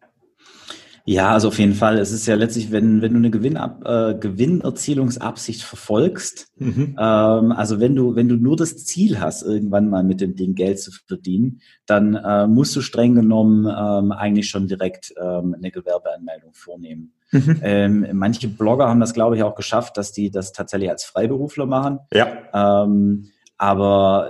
Ja, 1.10 1.32
also 1.32 1.48
auf 1.48 1.58
jeden 1.58 1.74
Fall. 1.74 1.98
Es 1.98 2.12
ist 2.12 2.28
ja 2.28 2.36
letztlich, 2.36 2.72
wenn, 2.72 3.02
wenn 3.02 3.13
du 3.13 3.17
eine 3.17 3.32
Gewinnab, 3.32 3.84
äh, 3.84 4.13
Gewinnerzielungsabsicht 4.13 5.63
verfolgst, 5.63 6.50
mhm. 6.58 6.95
ähm, 7.00 7.52
also 7.52 7.80
wenn 7.80 7.95
du, 7.95 8.15
wenn 8.15 8.30
du 8.30 8.36
nur 8.36 8.56
das 8.56 8.86
Ziel 8.86 9.19
hast, 9.19 9.41
irgendwann 9.41 9.89
mal 9.89 10.04
mit 10.04 10.22
dem 10.22 10.36
Ding 10.36 10.54
Geld 10.54 10.80
zu 10.80 10.91
verdienen, 10.91 11.62
dann 11.88 12.13
äh, 12.13 12.45
musst 12.45 12.76
du 12.76 12.82
streng 12.82 13.15
genommen 13.15 13.65
ähm, 13.65 14.12
eigentlich 14.12 14.52
schon 14.52 14.67
direkt 14.67 15.12
ähm, 15.19 15.56
eine 15.58 15.72
Gewerbeanmeldung 15.72 16.54
vornehmen. 16.54 17.13
Mhm. 17.32 17.60
Ähm, 17.63 18.08
manche 18.13 18.48
Blogger 18.48 18.88
haben 18.88 19.00
das, 19.00 19.15
glaube 19.15 19.36
ich, 19.36 19.41
auch 19.41 19.56
geschafft, 19.56 19.98
dass 19.98 20.12
die 20.12 20.30
das 20.30 20.52
tatsächlich 20.52 20.91
als 20.91 21.06
Freiberufler 21.06 21.65
machen. 21.65 22.02
Ja. 22.13 22.84
Ähm, 22.84 23.32
aber 23.58 24.30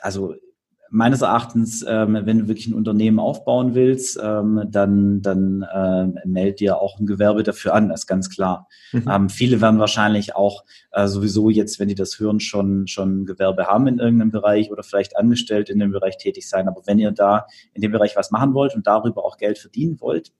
also 0.00 0.36
meines 0.92 1.22
Erachtens, 1.22 1.84
ähm, 1.86 2.18
wenn 2.24 2.40
du 2.40 2.48
wirklich 2.48 2.66
ein 2.66 2.74
Unternehmen 2.74 3.20
aufbauen 3.20 3.74
willst, 3.74 4.18
ähm, 4.22 4.66
dann, 4.68 5.22
dann 5.22 5.62
äh, 5.62 6.26
meld 6.26 6.58
dir 6.58 6.78
auch 6.78 6.98
ein 6.98 7.06
Gewerbe 7.06 7.44
dafür 7.44 7.74
an, 7.74 7.88
das 7.88 8.00
ist 8.00 8.06
ganz 8.08 8.28
klar. 8.28 8.68
Mhm. 8.92 9.04
Ähm, 9.08 9.28
viele 9.28 9.60
werden 9.60 9.78
wahrscheinlich 9.78 10.34
auch 10.34 10.64
äh, 10.90 11.06
sowieso 11.06 11.48
jetzt, 11.48 11.78
wenn 11.78 11.88
die 11.88 11.94
das 11.94 12.18
hören, 12.18 12.40
schon, 12.40 12.88
schon 12.88 13.24
Gewerbe 13.24 13.66
haben 13.66 13.86
in 13.86 14.00
irgendeinem 14.00 14.32
Bereich 14.32 14.72
oder 14.72 14.82
vielleicht 14.82 15.16
angestellt 15.16 15.70
in 15.70 15.78
dem 15.78 15.92
Bereich 15.92 16.16
tätig 16.18 16.48
sein. 16.48 16.66
Aber 16.66 16.82
wenn 16.86 16.98
ihr 16.98 17.12
da 17.12 17.46
in 17.72 17.82
dem 17.82 17.92
Bereich 17.92 18.16
was 18.16 18.32
machen 18.32 18.52
wollt 18.52 18.74
und 18.74 18.86
darüber 18.86 19.24
auch 19.24 19.36
Geld 19.36 19.58
verdienen 19.58 20.00
wollt, 20.00 20.32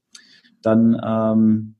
dann 0.63 1.01
ähm, 1.05 1.77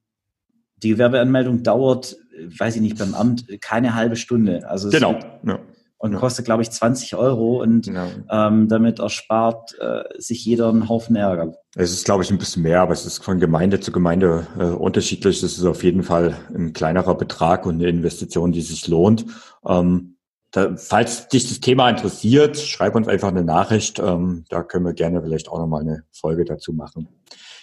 die 0.77 0.91
Gewerbeanmeldung 0.91 1.65
dauert, 1.65 2.17
weiß 2.57 2.77
ich 2.77 2.83
nicht, 2.83 2.99
beim 2.99 3.15
Amt 3.15 3.47
keine 3.61 3.97
halbe 3.97 4.15
Stunde. 4.15 4.69
Also 4.69 4.91
genau. 4.91 5.19
Ja 5.45 5.59
und 6.01 6.15
ja. 6.15 6.19
kostet, 6.19 6.47
glaube 6.47 6.63
ich, 6.63 6.71
20 6.71 7.15
Euro 7.15 7.61
und 7.61 7.87
ja. 7.87 8.09
ähm, 8.31 8.69
damit 8.69 9.01
erspart 9.01 9.79
äh, 9.79 10.03
sich 10.17 10.47
jeder 10.47 10.71
einen 10.71 10.89
Haufen 10.89 11.15
Ärger. 11.15 11.53
Es 11.77 11.93
ist, 11.93 12.07
glaube 12.07 12.23
ich, 12.23 12.31
ein 12.31 12.39
bisschen 12.39 12.63
mehr, 12.63 12.81
aber 12.81 12.95
es 12.95 13.05
ist 13.05 13.23
von 13.23 13.39
Gemeinde 13.39 13.81
zu 13.81 13.93
Gemeinde 13.93 14.47
äh, 14.59 14.65
unterschiedlich. 14.65 15.43
Das 15.43 15.59
ist 15.59 15.65
auf 15.67 15.85
jeden 15.85 16.03
Fall 16.03 16.37
ein 16.55 16.73
kleinerer 16.73 17.15
Betrag 17.17 17.67
und 17.67 17.75
eine 17.75 17.89
Investition, 17.89 18.51
die 18.51 18.63
sich 18.63 18.89
lohnt. 18.89 19.27
Ähm, 19.67 20.17
da, 20.53 20.75
falls 20.75 21.29
dich 21.29 21.47
das 21.47 21.61
Thema 21.61 21.91
interessiert, 21.91 22.57
schreib 22.57 22.95
uns 22.95 23.07
einfach 23.07 23.29
eine 23.29 23.45
Nachricht. 23.45 23.99
Ähm, 23.99 24.47
da 24.49 24.63
können 24.63 24.87
wir 24.87 24.95
gerne 24.95 25.21
vielleicht 25.23 25.51
auch 25.51 25.59
nochmal 25.59 25.83
eine 25.83 26.05
Folge 26.13 26.47
dazu 26.47 26.73
machen. 26.73 27.09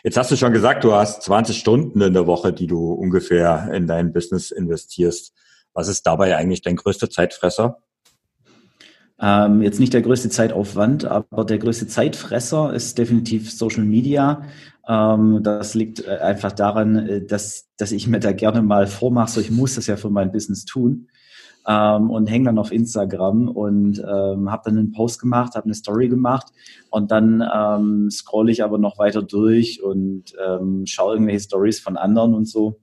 Jetzt 0.04 0.16
hast 0.16 0.30
du 0.30 0.38
schon 0.38 0.54
gesagt, 0.54 0.84
du 0.84 0.94
hast 0.94 1.24
20 1.24 1.58
Stunden 1.58 2.02
in 2.02 2.14
der 2.14 2.28
Woche, 2.28 2.54
die 2.54 2.68
du 2.68 2.94
ungefähr 2.94 3.72
in 3.74 3.88
dein 3.88 4.14
Business 4.14 4.52
investierst. 4.52 5.34
Was 5.74 5.88
ist 5.88 6.06
dabei 6.06 6.38
eigentlich 6.38 6.62
dein 6.62 6.76
größter 6.76 7.10
Zeitfresser? 7.10 7.80
Ähm, 9.20 9.62
jetzt 9.64 9.80
nicht 9.80 9.94
der 9.94 10.02
größte 10.02 10.30
Zeitaufwand, 10.30 11.06
aber 11.06 11.44
der 11.44 11.58
größte 11.58 11.88
Zeitfresser 11.88 12.74
ist 12.74 12.98
definitiv 12.98 13.52
Social 13.52 13.84
Media. 13.84 14.44
Ähm, 14.88 15.42
das 15.42 15.74
liegt 15.74 16.06
äh, 16.06 16.18
einfach 16.20 16.52
daran, 16.52 16.96
äh, 16.96 17.26
dass, 17.26 17.68
dass 17.78 17.92
ich 17.92 18.08
mir 18.08 18.20
da 18.20 18.32
gerne 18.32 18.62
mal 18.62 18.86
vormache, 18.88 19.32
so 19.32 19.42
ich 19.42 19.52
muss 19.52 19.76
das 19.76 19.88
ja 19.88 19.98
für 19.98 20.10
mein 20.10 20.32
Business 20.32 20.66
tun. 20.66 21.08
Ähm, 21.68 22.12
und 22.12 22.28
hänge 22.28 22.46
dann 22.46 22.60
auf 22.60 22.72
Instagram 22.72 23.50
und 23.50 24.00
ähm, 24.00 24.50
habe 24.50 24.62
dann 24.66 24.78
einen 24.78 24.92
Post 24.94 25.20
gemacht, 25.20 25.56
habe 25.56 25.66
eine 25.66 25.74
Story 25.74 26.08
gemacht 26.08 26.48
und 26.92 27.12
dann 27.12 27.44
ähm, 27.54 28.10
scrolle 28.10 28.54
ich 28.54 28.64
aber 28.64 28.78
noch 28.78 28.98
weiter 28.98 29.22
durch 29.22 29.84
und 29.84 30.34
ähm, 30.48 30.86
schaue 30.86 31.16
irgendwelche 31.16 31.42
Stories 31.42 31.82
von 31.82 31.98
anderen 31.98 32.36
und 32.36 32.48
so. 32.48 32.80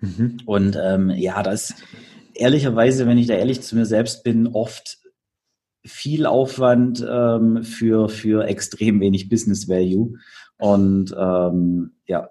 Mhm. 0.00 0.38
Und 0.44 0.78
ähm, 0.78 1.10
ja, 1.16 1.42
das 1.42 1.76
ehrlicherweise, 2.34 3.06
wenn 3.06 3.16
ich 3.16 3.26
da 3.26 3.34
ehrlich 3.34 3.62
zu 3.62 3.74
mir 3.74 3.86
selbst 3.86 4.22
bin, 4.22 4.48
oft 4.48 4.98
viel 5.86 6.26
Aufwand 6.26 7.06
ähm, 7.08 7.62
für, 7.62 8.08
für 8.08 8.46
extrem 8.46 9.00
wenig 9.00 9.28
Business 9.28 9.68
Value. 9.68 10.14
Und 10.58 11.14
ähm, 11.18 11.92
ja. 12.06 12.28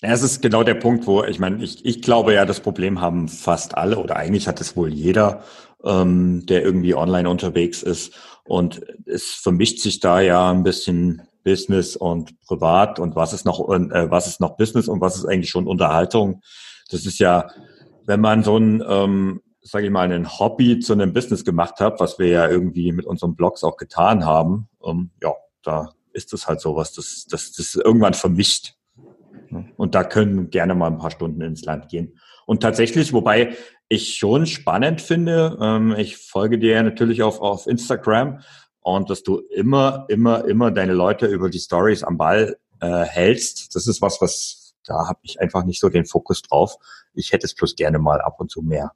Es 0.00 0.22
ist 0.22 0.42
genau 0.42 0.64
der 0.64 0.74
Punkt, 0.74 1.06
wo 1.06 1.24
ich 1.24 1.38
meine, 1.38 1.62
ich, 1.62 1.84
ich 1.84 2.02
glaube 2.02 2.34
ja, 2.34 2.44
das 2.44 2.60
Problem 2.60 3.00
haben 3.00 3.28
fast 3.28 3.76
alle 3.76 3.98
oder 3.98 4.16
eigentlich 4.16 4.48
hat 4.48 4.60
es 4.60 4.76
wohl 4.76 4.92
jeder, 4.92 5.42
ähm, 5.84 6.44
der 6.46 6.62
irgendwie 6.62 6.94
online 6.94 7.28
unterwegs 7.28 7.82
ist. 7.82 8.12
Und 8.44 8.82
es 9.06 9.30
vermischt 9.30 9.80
sich 9.80 10.00
da 10.00 10.20
ja 10.20 10.50
ein 10.50 10.62
bisschen 10.62 11.22
Business 11.44 11.96
und 11.96 12.40
Privat 12.40 12.98
und 12.98 13.14
was 13.14 13.32
ist 13.32 13.44
noch, 13.44 13.68
äh, 13.70 14.10
was 14.10 14.26
ist 14.26 14.40
noch 14.40 14.56
Business 14.56 14.88
und 14.88 15.00
was 15.00 15.16
ist 15.16 15.26
eigentlich 15.26 15.50
schon 15.50 15.66
Unterhaltung. 15.66 16.42
Das 16.90 17.06
ist 17.06 17.18
ja, 17.18 17.48
wenn 18.06 18.20
man 18.20 18.42
so 18.42 18.56
ein 18.56 18.82
ähm, 18.86 19.40
sage 19.64 19.86
ich 19.86 19.90
mal, 19.90 20.12
ein 20.12 20.38
Hobby 20.38 20.78
zu 20.78 20.92
einem 20.92 21.12
Business 21.12 21.44
gemacht 21.44 21.80
habe, 21.80 21.98
was 21.98 22.18
wir 22.18 22.28
ja 22.28 22.48
irgendwie 22.48 22.92
mit 22.92 23.06
unseren 23.06 23.34
Blogs 23.34 23.64
auch 23.64 23.76
getan 23.76 24.24
haben, 24.24 24.68
ähm, 24.84 25.10
ja, 25.22 25.32
da 25.62 25.92
ist 26.12 26.32
es 26.32 26.46
halt 26.46 26.60
sowas, 26.60 26.92
das, 26.92 27.26
das, 27.28 27.52
das 27.52 27.74
irgendwann 27.74 28.14
vermischt. 28.14 28.74
Und 29.76 29.94
da 29.94 30.04
können 30.04 30.50
gerne 30.50 30.74
mal 30.74 30.88
ein 30.88 30.98
paar 30.98 31.10
Stunden 31.10 31.40
ins 31.40 31.64
Land 31.64 31.88
gehen. 31.88 32.18
Und 32.44 32.60
tatsächlich, 32.62 33.12
wobei 33.12 33.56
ich 33.88 34.16
schon 34.16 34.46
spannend 34.46 35.00
finde, 35.00 35.56
ähm, 35.60 35.94
ich 35.96 36.16
folge 36.16 36.58
dir 36.58 36.72
ja 36.74 36.82
natürlich 36.82 37.22
auf, 37.22 37.40
auf 37.40 37.66
Instagram 37.66 38.40
und 38.80 39.10
dass 39.10 39.22
du 39.22 39.38
immer, 39.50 40.06
immer, 40.08 40.44
immer 40.44 40.70
deine 40.70 40.92
Leute 40.92 41.26
über 41.26 41.48
die 41.48 41.58
Stories 41.58 42.02
am 42.02 42.18
Ball 42.18 42.56
äh, 42.80 43.04
hältst. 43.04 43.74
Das 43.74 43.86
ist 43.86 44.02
was, 44.02 44.20
was 44.20 44.64
da 44.84 45.08
habe 45.08 45.20
ich 45.22 45.40
einfach 45.40 45.64
nicht 45.64 45.80
so 45.80 45.88
den 45.88 46.04
Fokus 46.04 46.42
drauf. 46.42 46.76
Ich 47.14 47.32
hätte 47.32 47.46
es 47.46 47.54
bloß 47.54 47.76
gerne 47.76 47.98
mal 47.98 48.20
ab 48.20 48.40
und 48.40 48.50
zu 48.50 48.62
mehr. 48.62 48.92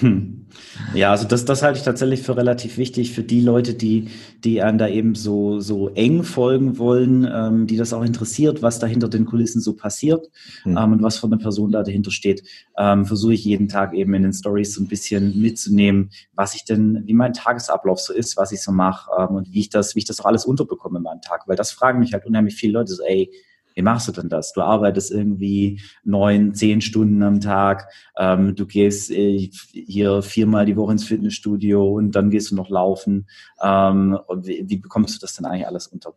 Hm. 0.00 0.46
Ja, 0.94 1.12
also 1.12 1.26
das, 1.26 1.44
das 1.44 1.62
halte 1.62 1.78
ich 1.78 1.84
tatsächlich 1.84 2.20
für 2.20 2.36
relativ 2.36 2.76
wichtig 2.76 3.12
für 3.12 3.22
die 3.22 3.40
Leute, 3.40 3.72
die, 3.72 4.08
die 4.44 4.60
an 4.60 4.78
da 4.78 4.88
eben 4.88 5.14
so, 5.14 5.60
so 5.60 5.90
eng 5.90 6.24
folgen 6.24 6.76
wollen, 6.76 7.26
ähm, 7.32 7.66
die 7.66 7.76
das 7.76 7.92
auch 7.92 8.02
interessiert, 8.02 8.62
was 8.62 8.78
da 8.78 8.86
hinter 8.86 9.08
den 9.08 9.24
Kulissen 9.24 9.60
so 9.60 9.74
passiert 9.74 10.28
hm. 10.64 10.76
ähm, 10.76 10.92
und 10.92 11.02
was 11.02 11.18
für 11.18 11.26
eine 11.28 11.38
Person 11.38 11.70
da 11.70 11.82
dahinter 11.82 12.10
steht. 12.10 12.42
Ähm, 12.76 13.06
Versuche 13.06 13.34
ich 13.34 13.44
jeden 13.44 13.68
Tag 13.68 13.94
eben 13.94 14.12
in 14.14 14.24
den 14.24 14.32
Stories 14.32 14.74
so 14.74 14.82
ein 14.82 14.88
bisschen 14.88 15.40
mitzunehmen, 15.40 16.10
was 16.34 16.54
ich 16.54 16.64
denn, 16.64 17.02
wie 17.06 17.14
mein 17.14 17.32
Tagesablauf 17.32 18.00
so 18.00 18.12
ist, 18.12 18.36
was 18.36 18.52
ich 18.52 18.62
so 18.62 18.72
mache 18.72 19.10
ähm, 19.18 19.36
und 19.36 19.52
wie 19.52 19.60
ich 19.60 19.70
das, 19.70 19.94
wie 19.94 20.00
ich 20.00 20.04
das 20.04 20.20
auch 20.20 20.26
alles 20.26 20.44
unterbekomme 20.44 20.98
in 20.98 21.04
meinem 21.04 21.20
Tag. 21.22 21.46
Weil 21.46 21.56
das 21.56 21.70
fragen 21.70 22.00
mich 22.00 22.12
halt 22.12 22.26
unheimlich 22.26 22.56
viele 22.56 22.74
Leute 22.74 22.92
so, 22.92 23.04
ey, 23.04 23.30
wie 23.76 23.82
machst 23.82 24.08
du 24.08 24.12
denn 24.12 24.30
das? 24.30 24.52
Du 24.54 24.62
arbeitest 24.62 25.12
irgendwie 25.12 25.80
neun, 26.02 26.54
zehn 26.54 26.80
Stunden 26.80 27.22
am 27.22 27.40
Tag, 27.40 27.88
ähm, 28.18 28.56
du 28.56 28.66
gehst 28.66 29.10
äh, 29.10 29.50
hier 29.72 30.22
viermal 30.22 30.64
die 30.64 30.76
Woche 30.76 30.92
ins 30.92 31.04
Fitnessstudio 31.04 31.86
und 31.92 32.12
dann 32.12 32.30
gehst 32.30 32.50
du 32.50 32.56
noch 32.56 32.70
laufen. 32.70 33.28
Ähm, 33.62 34.18
wie, 34.34 34.64
wie 34.66 34.78
bekommst 34.78 35.14
du 35.14 35.20
das 35.20 35.34
denn 35.34 35.44
eigentlich 35.44 35.66
alles 35.66 35.86
unter? 35.88 36.14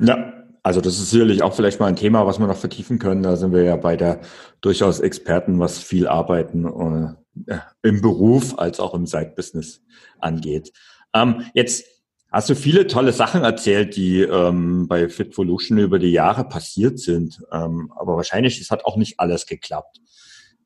Ja, 0.00 0.32
also 0.62 0.80
das 0.80 0.98
ist 0.98 1.10
sicherlich 1.10 1.42
auch 1.42 1.54
vielleicht 1.54 1.78
mal 1.78 1.86
ein 1.86 1.96
Thema, 1.96 2.26
was 2.26 2.38
wir 2.38 2.46
noch 2.46 2.56
vertiefen 2.56 2.98
können. 2.98 3.22
Da 3.22 3.36
sind 3.36 3.52
wir 3.52 3.64
ja 3.64 3.76
bei 3.76 3.96
der 3.96 4.20
durchaus 4.62 5.00
Experten, 5.00 5.60
was 5.60 5.78
viel 5.78 6.08
Arbeiten 6.08 7.16
äh, 7.46 7.58
im 7.82 8.00
Beruf 8.00 8.58
als 8.58 8.80
auch 8.80 8.94
im 8.94 9.06
Side-Business 9.06 9.82
angeht. 10.20 10.72
Ähm, 11.12 11.42
jetzt 11.52 11.84
Hast 12.30 12.50
du 12.50 12.54
viele 12.54 12.86
tolle 12.86 13.12
Sachen 13.12 13.42
erzählt, 13.42 13.96
die 13.96 14.20
ähm, 14.20 14.86
bei 14.86 15.08
Fitvolution 15.08 15.78
über 15.78 15.98
die 15.98 16.10
Jahre 16.10 16.44
passiert 16.44 16.98
sind. 16.98 17.40
Ähm, 17.52 17.90
aber 17.96 18.16
wahrscheinlich 18.16 18.60
es 18.60 18.70
hat 18.70 18.84
auch 18.84 18.96
nicht 18.96 19.18
alles 19.18 19.46
geklappt. 19.46 20.00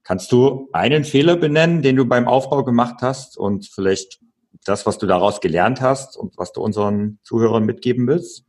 Kannst 0.03 0.33
du 0.33 0.69
einen 0.73 1.05
Fehler 1.05 1.37
benennen, 1.37 1.83
den 1.83 1.95
du 1.95 2.05
beim 2.05 2.27
Aufbau 2.27 2.65
gemacht 2.65 2.97
hast 3.03 3.39
und 3.39 3.67
vielleicht 3.67 4.19
das, 4.65 4.87
was 4.87 4.99
du 4.99 5.07
daraus 5.07 5.41
gelernt 5.41 5.81
hast 5.81 6.17
und 6.17 6.37
was 6.37 6.53
du 6.53 6.61
unseren 6.61 7.21
Zuhörern 7.23 7.65
mitgeben 7.65 8.09
willst? 8.09 8.45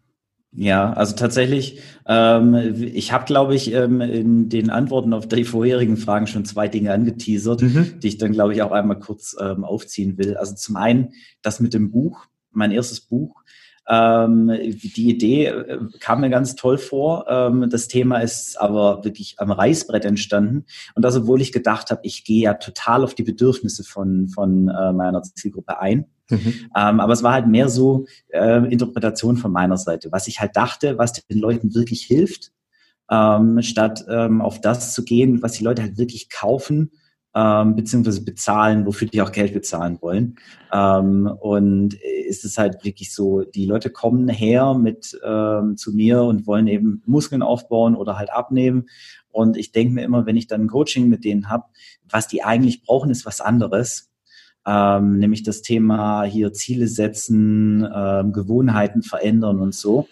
Ja, 0.56 0.94
also 0.94 1.16
tatsächlich, 1.16 1.82
ähm, 2.08 2.56
ich 2.94 3.12
habe, 3.12 3.26
glaube 3.26 3.56
ich, 3.56 3.74
ähm, 3.74 4.02
in 4.02 4.50
den 4.50 4.70
Antworten 4.70 5.14
auf 5.14 5.28
die 5.28 5.46
vorherigen 5.46 5.98
Fragen 5.98 6.28
schon 6.28 6.46
zwei 6.46 6.68
Dinge 6.68 6.94
angeteasert, 6.94 7.62
mhm. 7.64 8.00
die 8.00 8.08
ich 8.08 8.18
dann, 8.20 8.34
glaube 8.34 8.54
ich, 8.54 8.62
auch 8.62 8.72
einmal 8.72 9.00
kurz 9.00 9.36
ähm, 9.40 9.64
aufziehen 9.64 10.18
will. 10.18 10.38
Also 10.38 10.54
zum 10.54 10.76
einen 10.76 11.10
das 11.42 11.60
mit 11.60 11.74
dem 11.74 11.90
Buch 11.90 12.28
mein 12.54 12.72
erstes 12.72 13.02
Buch. 13.02 13.44
Ähm, 13.88 14.48
die 14.48 15.10
Idee 15.10 15.48
äh, 15.48 15.80
kam 16.00 16.22
mir 16.22 16.30
ganz 16.30 16.56
toll 16.56 16.78
vor. 16.78 17.26
Ähm, 17.28 17.70
das 17.70 17.88
Thema 17.88 18.20
ist 18.20 18.60
aber 18.60 19.04
wirklich 19.04 19.36
am 19.40 19.52
Reißbrett 19.52 20.06
entstanden. 20.06 20.66
Und 20.96 21.04
das, 21.04 21.18
obwohl 21.18 21.42
ich 21.42 21.52
gedacht 21.52 21.92
habe, 21.92 22.02
ich 22.04 22.24
gehe 22.24 22.44
ja 22.44 22.54
total 22.54 23.04
auf 23.04 23.14
die 23.14 23.24
Bedürfnisse 23.24 23.84
von, 23.84 24.30
von 24.30 24.70
äh, 24.70 24.94
meiner 24.94 25.22
Zielgruppe 25.22 25.80
ein. 25.80 26.06
Mhm. 26.30 26.70
Ähm, 26.76 27.00
aber 27.02 27.12
es 27.12 27.24
war 27.24 27.34
halt 27.34 27.48
mehr 27.48 27.68
so 27.68 28.06
äh, 28.30 28.72
Interpretation 28.72 29.36
von 29.36 29.52
meiner 29.52 29.78
Seite, 29.78 30.12
was 30.12 30.28
ich 30.28 30.40
halt 30.40 30.56
dachte, 30.56 30.98
was 30.98 31.14
den 31.14 31.40
Leuten 31.40 31.76
wirklich 31.76 32.04
hilft, 32.04 32.54
ähm, 33.12 33.62
statt 33.62 34.06
ähm, 34.10 34.42
auf 34.42 34.62
das 34.62 34.94
zu 34.94 35.04
gehen, 35.04 35.42
was 35.44 35.54
die 35.54 35.64
Leute 35.66 35.82
halt 35.82 35.98
wirklich 35.98 36.30
kaufen 36.30 36.92
ähm, 37.36 37.76
beziehungsweise 37.76 38.24
bezahlen, 38.24 38.86
wofür 38.86 39.08
die 39.08 39.22
auch 39.22 39.32
Geld 39.32 39.54
bezahlen 39.54 39.98
wollen. 40.02 40.36
Ähm, 40.72 41.32
und 41.40 41.96
ist 42.28 42.46
es 42.46 42.58
halt 42.58 42.84
wirklich 42.84 43.14
so, 43.14 43.42
die 43.42 43.66
Leute 43.66 43.90
kommen 43.90 44.30
her 44.30 44.74
mit 44.74 45.20
ähm, 45.26 45.78
zu 45.78 45.94
mir 45.94 46.24
und 46.24 46.48
wollen 46.48 46.68
eben 46.68 47.02
Muskeln 47.06 47.42
aufbauen 47.42 47.96
oder 47.96 48.18
halt 48.18 48.32
abnehmen. 48.32 48.88
Und 49.32 49.58
ich 49.58 49.72
denke 49.72 49.94
mir 49.94 50.04
immer, 50.04 50.26
wenn 50.26 50.38
ich 50.38 50.48
dann 50.48 50.62
ein 50.62 50.68
Coaching 50.68 51.10
mit 51.10 51.26
denen 51.26 51.50
habe, 51.50 51.66
was 52.08 52.28
die 52.28 52.44
eigentlich 52.44 52.84
brauchen, 52.84 53.10
ist 53.10 53.26
was 53.26 53.42
anderes. 53.42 54.12
Ähm, 54.66 55.18
nämlich 55.18 55.44
das 55.44 55.62
Thema 55.62 56.24
hier 56.24 56.54
Ziele 56.54 56.88
setzen, 56.88 57.86
ähm, 57.94 58.32
Gewohnheiten 58.32 59.02
verändern 59.02 59.60
und 59.60 59.74
so. 59.74 60.08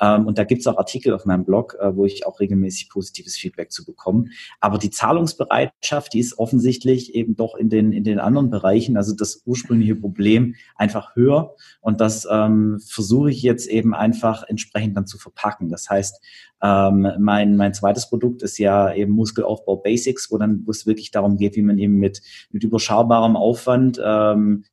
Ähm, 0.00 0.26
und 0.26 0.38
da 0.38 0.44
gibt 0.44 0.60
es 0.60 0.66
auch 0.66 0.78
Artikel 0.78 1.12
auf 1.12 1.26
meinem 1.26 1.44
Blog, 1.44 1.76
äh, 1.80 1.94
wo 1.94 2.04
ich 2.04 2.26
auch 2.26 2.40
regelmäßig 2.40 2.88
positives 2.88 3.36
Feedback 3.36 3.70
zu 3.70 3.84
bekomme. 3.84 4.26
Aber 4.60 4.78
die 4.78 4.90
Zahlungsbereitschaft, 4.90 6.12
die 6.14 6.20
ist 6.20 6.38
offensichtlich 6.38 7.14
eben 7.14 7.36
doch 7.36 7.54
in 7.54 7.68
den, 7.68 7.92
in 7.92 8.04
den 8.04 8.18
anderen 8.18 8.50
Bereichen, 8.50 8.96
also 8.96 9.14
das 9.14 9.42
ursprüngliche 9.44 9.96
Problem, 9.96 10.54
einfach 10.76 11.14
höher. 11.14 11.54
Und 11.80 12.00
das 12.00 12.26
ähm, 12.30 12.80
versuche 12.86 13.30
ich 13.30 13.42
jetzt 13.42 13.68
eben 13.68 13.94
einfach 13.94 14.42
entsprechend 14.48 14.96
dann 14.96 15.06
zu 15.06 15.18
verpacken. 15.18 15.68
Das 15.68 15.90
heißt, 15.90 16.22
ähm, 16.62 17.08
mein, 17.18 17.56
mein 17.56 17.74
zweites 17.74 18.08
Produkt 18.08 18.42
ist 18.42 18.58
ja 18.58 18.92
eben 18.94 19.12
Muskelaufbau 19.12 19.76
Basics, 19.76 20.30
wo 20.30 20.38
dann 20.38 20.62
wo 20.66 20.70
es 20.70 20.86
wirklich 20.86 21.10
darum 21.10 21.36
geht, 21.36 21.56
wie 21.56 21.62
man 21.62 21.78
eben 21.78 21.94
mit, 21.94 22.22
mit 22.50 22.64
überschaubarem 22.64 23.36
Aufwand 23.36 24.00
ähm, 24.02 24.64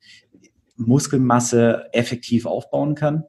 Muskelmasse 0.78 1.86
effektiv 1.92 2.46
aufbauen 2.46 2.96
kann. 2.96 3.24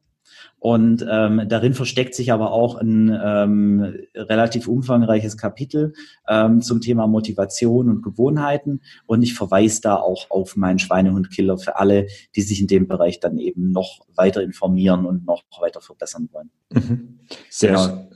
Und 0.60 1.06
ähm, 1.08 1.42
darin 1.48 1.74
versteckt 1.74 2.14
sich 2.14 2.32
aber 2.32 2.52
auch 2.52 2.76
ein 2.76 3.16
ähm, 3.22 3.94
relativ 4.14 4.66
umfangreiches 4.66 5.36
Kapitel 5.36 5.92
ähm, 6.28 6.62
zum 6.62 6.80
Thema 6.80 7.06
Motivation 7.06 7.88
und 7.88 8.02
Gewohnheiten. 8.02 8.80
Und 9.06 9.22
ich 9.22 9.34
verweise 9.34 9.80
da 9.82 9.96
auch 9.96 10.30
auf 10.30 10.56
meinen 10.56 10.80
Schweinehundkiller 10.80 11.58
für 11.58 11.76
alle, 11.76 12.08
die 12.34 12.42
sich 12.42 12.60
in 12.60 12.66
dem 12.66 12.88
Bereich 12.88 13.20
dann 13.20 13.38
eben 13.38 13.70
noch 13.70 14.00
weiter 14.16 14.42
informieren 14.42 15.06
und 15.06 15.24
noch 15.24 15.42
weiter 15.60 15.80
verbessern 15.80 16.28
wollen. 16.32 16.50
Mhm. 16.70 17.20
Sehr 17.48 17.72
genau. 17.72 18.08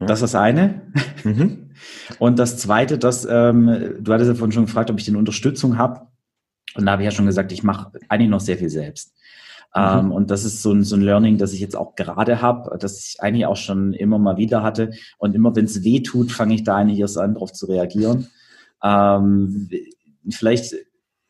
Ja. 0.00 0.06
Das 0.06 0.18
ist 0.18 0.34
das 0.34 0.34
eine. 0.34 0.82
Mhm. 1.24 1.70
Und 2.18 2.38
das 2.38 2.58
zweite, 2.58 2.98
das, 2.98 3.26
ähm, 3.28 3.96
du 4.00 4.12
hattest 4.12 4.28
ja 4.28 4.34
vorhin 4.34 4.52
schon 4.52 4.66
gefragt, 4.66 4.90
ob 4.90 4.98
ich 4.98 5.04
denn 5.04 5.16
Unterstützung 5.16 5.78
habe. 5.78 6.06
Und 6.74 6.86
da 6.86 6.92
habe 6.92 7.02
ich 7.02 7.06
ja 7.06 7.10
schon 7.10 7.26
gesagt, 7.26 7.52
ich 7.52 7.62
mache 7.62 7.92
eigentlich 8.08 8.30
noch 8.30 8.40
sehr 8.40 8.58
viel 8.58 8.68
selbst. 8.68 9.14
Mhm. 9.76 9.98
Ähm, 9.98 10.12
und 10.12 10.30
das 10.30 10.44
ist 10.44 10.62
so 10.62 10.72
ein, 10.72 10.84
so 10.84 10.96
ein 10.96 11.02
Learning, 11.02 11.36
das 11.36 11.52
ich 11.52 11.60
jetzt 11.60 11.76
auch 11.76 11.94
gerade 11.94 12.40
habe, 12.40 12.76
das 12.78 12.98
ich 13.06 13.20
eigentlich 13.20 13.46
auch 13.46 13.56
schon 13.56 13.92
immer 13.92 14.18
mal 14.18 14.38
wieder 14.38 14.62
hatte. 14.62 14.90
Und 15.18 15.34
immer 15.34 15.54
wenn 15.54 15.66
es 15.66 15.84
weh 15.84 16.00
tut, 16.00 16.32
fange 16.32 16.54
ich 16.54 16.64
da 16.64 16.76
eigentlich 16.76 16.98
erst 16.98 17.18
an, 17.18 17.34
darauf 17.34 17.52
zu 17.52 17.66
reagieren. 17.66 18.28
Ähm, 18.82 19.68
vielleicht 20.30 20.74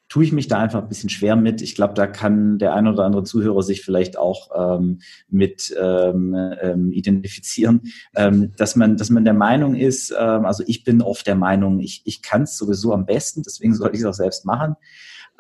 tue 0.09 0.23
ich 0.23 0.33
mich 0.33 0.47
da 0.47 0.59
einfach 0.61 0.81
ein 0.83 0.89
bisschen 0.89 1.11
schwer 1.11 1.35
mit. 1.35 1.61
Ich 1.61 1.75
glaube, 1.75 1.95
da 1.95 2.07
kann 2.07 2.61
der 2.61 2.75
ein 2.75 2.87
oder 2.87 3.05
andere 3.05 3.25
Zuhörer 3.25 3.63
sich 3.63 3.83
vielleicht 3.83 4.17
auch 4.17 4.79
ähm, 4.79 5.01
mit 5.29 5.75
ähm, 5.77 6.37
ähm, 6.63 6.93
identifizieren, 6.93 7.83
ähm, 8.15 8.53
dass 8.57 8.77
man, 8.77 8.97
dass 8.97 9.11
man 9.11 9.25
der 9.25 9.35
Meinung 9.35 9.75
ist, 9.75 10.15
also 10.15 10.63
ich 10.69 10.85
bin 10.85 11.03
oft 11.03 11.27
der 11.27 11.35
Meinung, 11.35 11.81
ich, 11.81 12.03
ich 12.05 12.23
kann 12.23 12.43
es 12.43 12.57
sowieso 12.57 12.93
am 12.93 13.07
besten, 13.07 13.43
deswegen 13.43 13.75
sollte 13.75 13.97
ich 13.97 14.03
es 14.03 14.07
auch 14.07 14.15
selbst 14.15 14.45
machen. 14.45 14.77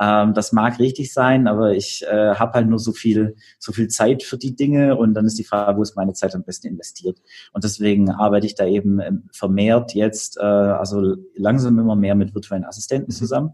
Ähm, 0.00 0.34
das 0.34 0.52
mag 0.52 0.78
richtig 0.78 1.12
sein, 1.12 1.46
aber 1.46 1.74
ich 1.74 2.04
äh, 2.06 2.34
habe 2.34 2.52
halt 2.52 2.68
nur 2.68 2.78
so 2.78 2.92
viel, 2.92 3.36
so 3.58 3.72
viel 3.72 3.88
Zeit 3.88 4.22
für 4.22 4.38
die 4.38 4.54
Dinge 4.54 4.96
und 4.96 5.14
dann 5.14 5.26
ist 5.26 5.38
die 5.38 5.44
Frage, 5.44 5.78
wo 5.78 5.82
ist 5.82 5.96
meine 5.96 6.12
Zeit 6.12 6.34
am 6.34 6.44
besten 6.44 6.68
investiert? 6.68 7.20
Und 7.52 7.64
deswegen 7.64 8.10
arbeite 8.10 8.46
ich 8.46 8.54
da 8.54 8.66
eben 8.66 9.00
ähm, 9.00 9.28
vermehrt 9.32 9.94
jetzt, 9.94 10.36
äh, 10.38 10.42
also 10.42 11.16
langsam 11.34 11.78
immer 11.78 11.96
mehr 11.96 12.14
mit 12.14 12.34
virtuellen 12.34 12.64
Assistenten 12.64 13.12
mhm. 13.12 13.16
zusammen. 13.16 13.52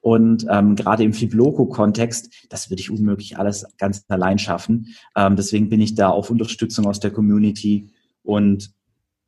Und 0.00 0.46
ähm, 0.50 0.76
gerade 0.76 1.04
im 1.04 1.12
Fibloco-Kontext, 1.12 2.30
das 2.48 2.70
würde 2.70 2.80
ich 2.80 2.90
unmöglich 2.90 3.38
alles 3.38 3.66
ganz 3.76 4.04
allein 4.08 4.38
schaffen. 4.38 4.94
Ähm, 5.14 5.36
deswegen 5.36 5.68
bin 5.68 5.80
ich 5.80 5.94
da 5.94 6.08
auf 6.08 6.30
Unterstützung 6.30 6.86
aus 6.86 7.00
der 7.00 7.10
Community 7.10 7.90
und 8.22 8.70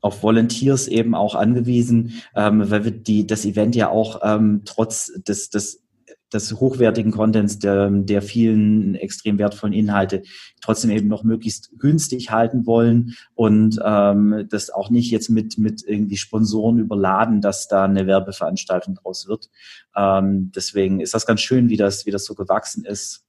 auf 0.00 0.22
Volunteers 0.22 0.88
eben 0.88 1.14
auch 1.14 1.34
angewiesen, 1.34 2.22
ähm, 2.34 2.70
weil 2.70 2.84
wir 2.84 2.90
die, 2.90 3.26
das 3.26 3.44
Event 3.44 3.76
ja 3.76 3.90
auch 3.90 4.20
ähm, 4.22 4.62
trotz 4.64 5.12
des, 5.26 5.50
des 5.50 5.82
des 6.32 6.52
hochwertigen 6.60 7.12
Contents, 7.12 7.58
der, 7.58 7.90
der 7.90 8.22
vielen 8.22 8.94
extrem 8.94 9.38
wertvollen 9.38 9.72
Inhalte 9.72 10.22
trotzdem 10.60 10.90
eben 10.90 11.08
noch 11.08 11.24
möglichst 11.24 11.70
günstig 11.78 12.30
halten 12.30 12.66
wollen 12.66 13.14
und 13.34 13.78
ähm, 13.84 14.46
das 14.48 14.70
auch 14.70 14.90
nicht 14.90 15.10
jetzt 15.10 15.28
mit, 15.30 15.58
mit 15.58 15.82
irgendwie 15.86 16.16
Sponsoren 16.16 16.78
überladen, 16.78 17.40
dass 17.40 17.68
da 17.68 17.84
eine 17.84 18.06
Werbeveranstaltung 18.06 18.94
draus 18.94 19.26
wird. 19.26 19.50
Ähm, 19.96 20.52
deswegen 20.54 21.00
ist 21.00 21.14
das 21.14 21.26
ganz 21.26 21.40
schön, 21.40 21.68
wie 21.68 21.76
das, 21.76 22.06
wie 22.06 22.10
das 22.10 22.24
so 22.24 22.34
gewachsen 22.34 22.84
ist. 22.84 23.24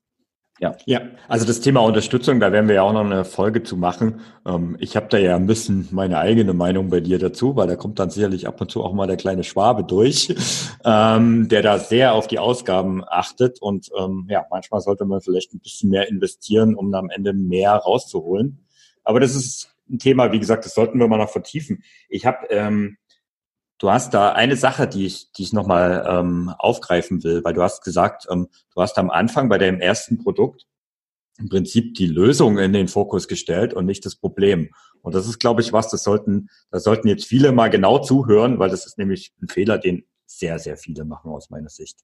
Ja. 0.62 0.78
ja, 0.86 1.02
also 1.28 1.44
das 1.44 1.60
Thema 1.60 1.80
Unterstützung, 1.80 2.40
da 2.40 2.52
werden 2.52 2.68
wir 2.68 2.76
ja 2.76 2.84
auch 2.84 2.94
noch 2.94 3.04
eine 3.04 3.26
Folge 3.26 3.64
zu 3.64 3.76
machen. 3.78 4.22
Ähm, 4.46 4.78
ich 4.80 4.96
habe 4.96 5.08
da 5.10 5.18
ja 5.18 5.36
ein 5.36 5.48
bisschen 5.48 5.88
meine 5.90 6.20
eigene 6.20 6.54
Meinung 6.54 6.92
bei 6.92 7.00
dir 7.00 7.18
dazu, 7.18 7.56
weil 7.56 7.68
da 7.68 7.76
kommt 7.76 7.98
dann 7.98 8.12
sicherlich 8.12 8.48
ab 8.48 8.62
und 8.62 8.70
zu 8.70 8.84
auch 8.84 8.94
mal 8.94 9.08
der 9.08 9.18
kleine 9.18 9.44
Schwabe 9.44 9.84
durch, 9.84 10.36
ähm, 10.86 11.48
der 11.50 11.64
da 11.64 11.80
sehr 11.80 12.14
auf 12.14 12.28
die 12.28 12.38
Ausgaben 12.38 13.04
achtet. 13.08 13.60
Und 13.60 13.90
ähm, 13.98 14.28
ja, 14.30 14.46
manchmal 14.52 14.82
sollte 14.82 15.04
man 15.06 15.22
vielleicht 15.22 15.52
ein 15.56 15.62
bisschen 15.62 15.90
mehr 15.90 16.08
investieren, 16.08 16.76
um 16.76 16.94
am 16.94 17.10
Ende 17.10 17.34
mehr 17.34 17.74
rauszuholen. 17.74 18.60
Aber 19.04 19.20
das 19.20 19.34
ist 19.34 19.76
ein 19.90 19.98
Thema, 19.98 20.32
wie 20.32 20.40
gesagt, 20.40 20.64
das 20.66 20.76
sollten 20.76 21.00
wir 21.00 21.08
mal 21.08 21.18
noch 21.18 21.32
vertiefen. 21.32 21.84
Ich 22.08 22.28
habe 22.28 22.46
ähm, 22.52 22.98
Du 23.82 23.90
hast 23.90 24.14
da 24.14 24.34
eine 24.34 24.58
Sache, 24.58 24.88
die 24.88 25.08
ich, 25.08 25.32
die 25.32 25.42
ich 25.42 25.54
nochmal 25.54 26.06
ähm, 26.08 26.54
aufgreifen 26.60 27.24
will, 27.24 27.44
weil 27.44 27.56
du 27.56 27.64
hast 27.64 27.84
gesagt, 27.84 28.28
ähm, 28.30 28.48
du 28.76 28.82
hast 28.84 29.00
am 29.00 29.10
Anfang 29.10 29.50
bei 29.50 29.58
deinem 29.58 29.80
ersten 29.80 30.20
Produkt 30.20 30.68
im 31.40 31.50
Prinzip 31.50 31.96
die 31.96 32.06
Lösung 32.06 32.60
in 32.60 32.74
den 32.74 32.88
Fokus 32.88 33.28
gestellt 33.28 33.74
und 33.74 33.88
nicht 33.88 34.06
das 34.06 34.16
Problem. 34.16 34.70
Und 35.02 35.16
das 35.16 35.28
ist, 35.28 35.40
glaube 35.40 35.62
ich, 35.62 35.74
was, 35.74 35.90
das 35.90 36.04
sollten, 36.04 36.50
da 36.70 36.80
sollten 36.80 37.08
jetzt 37.08 37.26
viele 37.26 37.52
mal 37.54 37.70
genau 37.72 37.98
zuhören, 37.98 38.60
weil 38.60 38.70
das 38.70 38.86
ist 38.86 39.00
nämlich 39.00 39.34
ein 39.42 39.48
Fehler, 39.48 39.80
den 39.80 40.04
sehr, 40.28 40.60
sehr 40.60 40.78
viele 40.78 41.04
machen 41.04 41.32
aus 41.32 41.50
meiner 41.50 41.70
Sicht. 41.70 41.98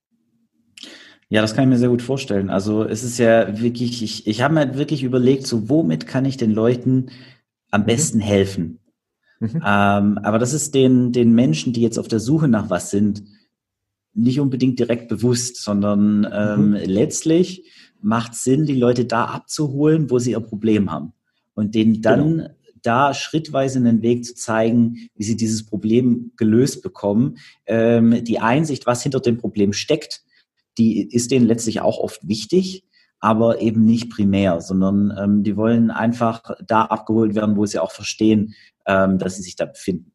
Ja, 1.28 1.42
das 1.42 1.54
kann 1.54 1.62
ich 1.62 1.70
mir 1.70 1.78
sehr 1.78 1.90
gut 1.90 2.02
vorstellen. 2.02 2.50
Also 2.50 2.82
es 2.82 3.04
ist 3.04 3.18
ja 3.18 3.60
wirklich, 3.60 4.02
ich, 4.02 4.26
ich 4.26 4.42
habe 4.42 4.54
mir 4.54 4.76
wirklich 4.76 5.04
überlegt, 5.04 5.46
so 5.46 5.68
womit 5.68 6.08
kann 6.08 6.24
ich 6.24 6.38
den 6.38 6.50
Leuten 6.50 7.12
am 7.70 7.82
mhm. 7.82 7.86
besten 7.86 8.18
helfen? 8.18 8.80
Mhm. 9.40 9.62
Ähm, 9.64 10.18
aber 10.18 10.38
das 10.38 10.52
ist 10.52 10.74
den, 10.74 11.12
den 11.12 11.32
Menschen, 11.32 11.72
die 11.72 11.80
jetzt 11.80 11.98
auf 11.98 12.08
der 12.08 12.20
Suche 12.20 12.48
nach 12.48 12.70
was 12.70 12.90
sind, 12.90 13.22
nicht 14.14 14.40
unbedingt 14.40 14.78
direkt 14.78 15.08
bewusst, 15.08 15.62
sondern 15.62 16.26
ähm, 16.32 16.70
mhm. 16.70 16.74
letztlich 16.74 17.70
macht 18.00 18.34
Sinn, 18.34 18.66
die 18.66 18.74
Leute 18.74 19.04
da 19.04 19.26
abzuholen, 19.26 20.10
wo 20.10 20.18
sie 20.18 20.32
ihr 20.32 20.40
Problem 20.40 20.90
haben 20.90 21.12
und 21.54 21.74
denen 21.74 22.02
dann 22.02 22.36
genau. 22.38 22.48
da 22.82 23.14
schrittweise 23.14 23.78
einen 23.78 24.02
Weg 24.02 24.24
zu 24.24 24.34
zeigen, 24.34 25.08
wie 25.14 25.24
sie 25.24 25.36
dieses 25.36 25.66
Problem 25.66 26.32
gelöst 26.36 26.82
bekommen. 26.82 27.38
Ähm, 27.66 28.24
die 28.24 28.40
Einsicht, 28.40 28.86
was 28.86 29.02
hinter 29.02 29.20
dem 29.20 29.38
Problem 29.38 29.72
steckt, 29.72 30.22
die 30.78 31.02
ist 31.02 31.30
denen 31.30 31.46
letztlich 31.46 31.80
auch 31.80 31.98
oft 31.98 32.26
wichtig 32.26 32.84
aber 33.20 33.60
eben 33.60 33.84
nicht 33.84 34.10
primär, 34.10 34.60
sondern 34.60 35.16
ähm, 35.18 35.42
die 35.42 35.56
wollen 35.56 35.90
einfach 35.90 36.42
da 36.66 36.84
abgeholt 36.84 37.34
werden, 37.34 37.56
wo 37.56 37.66
sie 37.66 37.78
auch 37.78 37.90
verstehen, 37.90 38.54
ähm, 38.86 39.18
dass 39.18 39.36
sie 39.36 39.42
sich 39.42 39.56
da 39.56 39.66
befinden. 39.66 40.12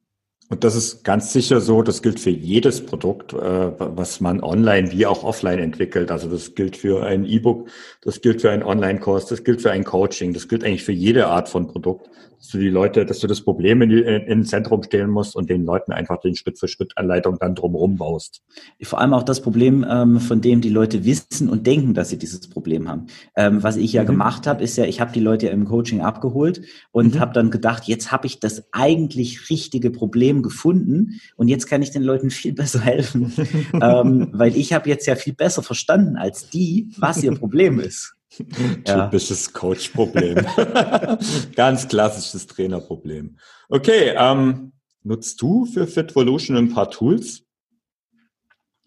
Und 0.50 0.64
das 0.64 0.76
ist 0.76 1.04
ganz 1.04 1.34
sicher 1.34 1.62
so, 1.62 1.82
das 1.82 2.02
gilt 2.02 2.20
für 2.20 2.30
jedes 2.30 2.86
Produkt, 2.86 3.34
äh, 3.34 3.38
was 3.38 4.20
man 4.20 4.44
online 4.44 4.92
wie 4.92 5.06
auch 5.06 5.24
offline 5.24 5.60
entwickelt. 5.60 6.12
Also 6.12 6.30
das 6.30 6.54
gilt 6.54 6.78
für 6.78 7.04
ein 7.04 7.26
E-Book, 7.26 7.70
das 8.02 8.22
gilt 8.22 8.42
für 8.42 8.52
einen 8.52 8.64
Online-Kurs, 8.64 9.26
das 9.26 9.44
gilt 9.44 9.62
für 9.62 9.72
ein 9.72 9.84
Coaching, 9.84 10.34
das 10.34 10.48
gilt 10.48 10.64
eigentlich 10.64 10.84
für 10.84 10.92
jede 10.92 11.28
Art 11.28 11.50
von 11.50 11.68
Produkt, 11.68 12.10
dass 12.44 12.50
du 12.50 12.58
die 12.58 12.70
Leute, 12.70 13.06
dass 13.06 13.20
du 13.20 13.28
das 13.28 13.40
Problem 13.40 13.82
in, 13.82 13.92
in, 13.92 14.22
in 14.24 14.44
Zentrum 14.44 14.84
stellen 14.84 15.10
musst 15.10 15.34
und 15.34 15.50
den 15.50 15.64
Leuten 15.64 15.94
einfach 15.94 16.20
den 16.20 16.36
Schritt-für-Schritt-Anleitung 16.36 17.38
dann 17.40 17.56
drumherum 17.56 17.96
baust. 17.96 18.42
Vor 18.82 19.00
allem 19.00 19.14
auch 19.14 19.24
das 19.24 19.42
Problem, 19.42 19.86
ähm, 19.90 20.20
von 20.20 20.42
dem 20.42 20.60
die 20.60 20.70
Leute 20.70 21.06
wissen 21.06 21.48
und 21.50 21.66
denken, 21.66 21.94
dass 21.94 22.10
sie 22.10 22.20
dieses 22.20 22.50
Problem 22.50 22.90
haben. 22.90 23.08
Ähm, 23.38 23.64
was 23.64 23.78
ich 23.78 23.94
ja 23.94 24.04
mhm. 24.04 24.08
gemacht 24.08 24.46
habe, 24.46 24.62
ist 24.62 24.76
ja, 24.76 24.84
ich 24.84 25.00
habe 25.00 25.14
die 25.14 25.22
Leute 25.22 25.46
ja 25.46 25.54
im 25.54 25.64
Coaching 25.64 26.02
abgeholt 26.02 26.62
und 26.92 27.16
mhm. 27.16 27.20
habe 27.22 27.32
dann 27.32 27.50
gedacht, 27.50 27.86
jetzt 27.86 28.12
habe 28.12 28.28
ich 28.28 28.42
das 28.42 28.66
eigentlich 28.74 29.50
richtige 29.50 29.90
Problem 29.90 30.43
gefunden 30.44 31.20
und 31.36 31.48
jetzt 31.48 31.66
kann 31.68 31.82
ich 31.82 31.92
den 31.92 32.04
Leuten 32.04 32.30
viel 32.30 32.54
besser 32.54 32.82
helfen, 32.82 33.34
ähm, 33.82 34.30
weil 34.34 34.56
ich 34.56 34.74
habe 34.74 34.90
jetzt 34.90 35.08
ja 35.08 35.16
viel 35.16 35.34
besser 35.34 35.64
verstanden 35.64 36.18
als 36.18 36.50
die, 36.50 36.94
was 36.98 37.24
ihr 37.24 37.34
Problem 37.34 37.80
ist. 37.80 38.14
Typisches 38.84 39.54
Coach-Problem. 39.54 40.38
Ganz 41.56 41.88
klassisches 41.88 42.48
Trainerproblem. 42.48 43.38
Okay, 43.70 44.14
ähm, 44.18 44.74
nutzt 45.04 45.42
du 45.42 45.66
für 45.66 45.88
Fitvolution 45.88 46.58
ein 46.58 46.70
paar 46.70 46.90
Tools? 46.90 47.44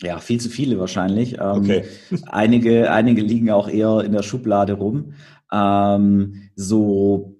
Ja, 0.02 0.18
viel 0.18 0.40
zu 0.40 0.50
viele 0.50 0.78
wahrscheinlich. 0.78 1.34
Ähm, 1.34 1.56
okay. 1.56 1.84
einige, 2.26 2.90
einige 2.90 3.22
liegen 3.22 3.50
auch 3.50 3.68
eher 3.68 4.02
in 4.04 4.12
der 4.12 4.22
Schublade 4.22 4.74
rum. 4.74 5.14
Ähm, 5.52 6.50
so 6.54 7.35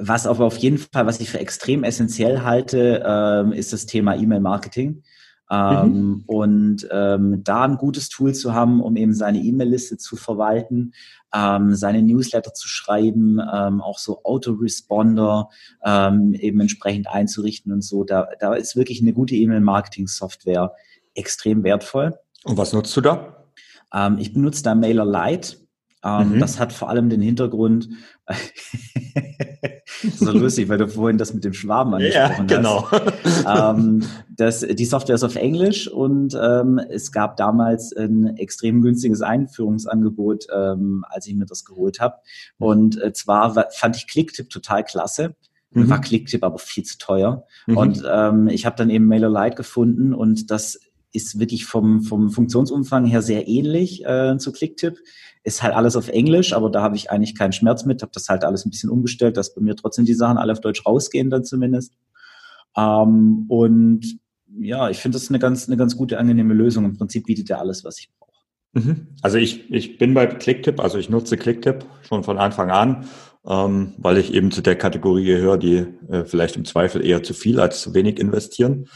was 0.00 0.26
aber 0.26 0.44
auf 0.46 0.56
jeden 0.56 0.78
Fall, 0.78 1.06
was 1.06 1.20
ich 1.20 1.30
für 1.30 1.38
extrem 1.38 1.84
essentiell 1.84 2.42
halte, 2.42 3.02
ähm, 3.06 3.52
ist 3.52 3.72
das 3.72 3.86
Thema 3.86 4.16
E-Mail-Marketing. 4.16 5.02
Ähm, 5.50 5.92
mhm. 5.92 6.24
Und 6.26 6.88
ähm, 6.92 7.42
da 7.42 7.64
ein 7.64 7.76
gutes 7.76 8.08
Tool 8.08 8.34
zu 8.34 8.54
haben, 8.54 8.80
um 8.80 8.96
eben 8.96 9.12
seine 9.12 9.40
E-Mail-Liste 9.40 9.98
zu 9.98 10.16
verwalten, 10.16 10.92
ähm, 11.34 11.74
seine 11.74 12.02
Newsletter 12.02 12.54
zu 12.54 12.68
schreiben, 12.68 13.40
ähm, 13.52 13.80
auch 13.80 13.98
so 13.98 14.22
Autoresponder 14.22 15.48
ähm, 15.84 16.34
eben 16.34 16.60
entsprechend 16.60 17.08
einzurichten 17.08 17.72
und 17.72 17.82
so. 17.82 18.04
Da, 18.04 18.28
da 18.38 18.54
ist 18.54 18.76
wirklich 18.76 19.02
eine 19.02 19.12
gute 19.12 19.34
E-Mail-Marketing-Software 19.34 20.72
extrem 21.14 21.64
wertvoll. 21.64 22.16
Und 22.44 22.56
was 22.56 22.72
nutzt 22.72 22.96
du 22.96 23.00
da? 23.00 23.44
Ähm, 23.92 24.18
ich 24.18 24.32
benutze 24.32 24.62
da 24.62 24.74
MailerLite. 24.76 25.56
Ähm, 26.02 26.34
mhm. 26.34 26.40
Das 26.40 26.58
hat 26.58 26.72
vor 26.72 26.88
allem 26.88 27.10
den 27.10 27.20
Hintergrund, 27.20 27.90
so 30.16 30.30
lustig, 30.32 30.68
weil 30.68 30.78
du 30.78 30.88
vorhin 30.88 31.18
das 31.18 31.34
mit 31.34 31.44
dem 31.44 31.52
Schwaben 31.52 31.92
angesprochen 31.94 32.48
ja, 32.48 32.56
genau. 32.56 32.90
hast. 32.90 33.76
Ähm, 33.76 34.02
das, 34.36 34.60
die 34.60 34.84
Software 34.86 35.16
ist 35.16 35.24
auf 35.24 35.36
Englisch 35.36 35.88
und 35.88 36.34
ähm, 36.40 36.80
es 36.88 37.12
gab 37.12 37.36
damals 37.36 37.94
ein 37.94 38.36
extrem 38.38 38.80
günstiges 38.80 39.20
Einführungsangebot, 39.20 40.46
ähm, 40.54 41.04
als 41.08 41.26
ich 41.26 41.34
mir 41.34 41.46
das 41.46 41.64
geholt 41.64 42.00
habe. 42.00 42.16
Und 42.58 43.00
äh, 43.02 43.12
zwar 43.12 43.68
fand 43.70 43.96
ich 43.96 44.06
Clicktip 44.06 44.48
total 44.48 44.84
klasse. 44.84 45.34
Mhm. 45.72 45.90
War 45.90 46.00
Clicktip 46.00 46.42
aber 46.42 46.58
viel 46.58 46.84
zu 46.84 46.98
teuer. 46.98 47.44
Mhm. 47.66 47.76
Und 47.76 48.02
ähm, 48.10 48.48
ich 48.48 48.66
habe 48.66 48.76
dann 48.76 48.90
eben 48.90 49.06
MailerLite 49.06 49.56
gefunden 49.56 50.14
und 50.14 50.50
das 50.50 50.80
ist 51.12 51.38
wirklich 51.38 51.64
vom, 51.64 52.02
vom 52.02 52.30
Funktionsumfang 52.30 53.04
her 53.04 53.22
sehr 53.22 53.48
ähnlich 53.48 54.04
äh, 54.04 54.36
zu 54.38 54.52
Clicktip. 54.52 54.98
Ist 55.42 55.62
halt 55.62 55.74
alles 55.74 55.96
auf 55.96 56.08
Englisch, 56.08 56.52
aber 56.52 56.70
da 56.70 56.82
habe 56.82 56.96
ich 56.96 57.10
eigentlich 57.10 57.36
keinen 57.36 57.52
Schmerz 57.52 57.84
mit, 57.84 58.02
habe 58.02 58.12
das 58.14 58.28
halt 58.28 58.44
alles 58.44 58.66
ein 58.66 58.70
bisschen 58.70 58.90
umgestellt, 58.90 59.36
dass 59.36 59.54
bei 59.54 59.60
mir 59.60 59.74
trotzdem 59.74 60.04
die 60.04 60.14
Sachen 60.14 60.38
alle 60.38 60.52
auf 60.52 60.60
Deutsch 60.60 60.84
rausgehen 60.84 61.30
dann 61.30 61.44
zumindest. 61.44 61.94
Ähm, 62.76 63.46
und 63.48 64.18
ja, 64.58 64.90
ich 64.90 64.98
finde 64.98 65.16
das 65.16 65.28
eine 65.28 65.38
ganz, 65.38 65.66
eine 65.66 65.76
ganz 65.76 65.96
gute, 65.96 66.18
angenehme 66.18 66.54
Lösung. 66.54 66.84
Im 66.84 66.96
Prinzip 66.96 67.26
bietet 67.26 67.50
er 67.50 67.60
alles, 67.60 67.84
was 67.84 67.98
ich 67.98 68.10
brauche. 68.18 68.30
Mhm. 68.72 69.08
Also 69.22 69.38
ich, 69.38 69.70
ich 69.70 69.98
bin 69.98 70.14
bei 70.14 70.26
Clicktip, 70.26 70.80
also 70.80 70.98
ich 70.98 71.10
nutze 71.10 71.36
Clicktip 71.36 71.84
schon 72.02 72.22
von 72.22 72.38
Anfang 72.38 72.70
an, 72.70 73.06
ähm, 73.46 73.94
weil 73.98 74.18
ich 74.18 74.34
eben 74.34 74.50
zu 74.50 74.60
der 74.60 74.76
Kategorie 74.76 75.24
gehöre, 75.24 75.58
die 75.58 75.86
äh, 76.08 76.24
vielleicht 76.24 76.56
im 76.56 76.64
Zweifel 76.64 77.04
eher 77.04 77.22
zu 77.22 77.34
viel 77.34 77.58
als 77.60 77.80
zu 77.80 77.94
wenig 77.94 78.18
investieren, 78.18 78.86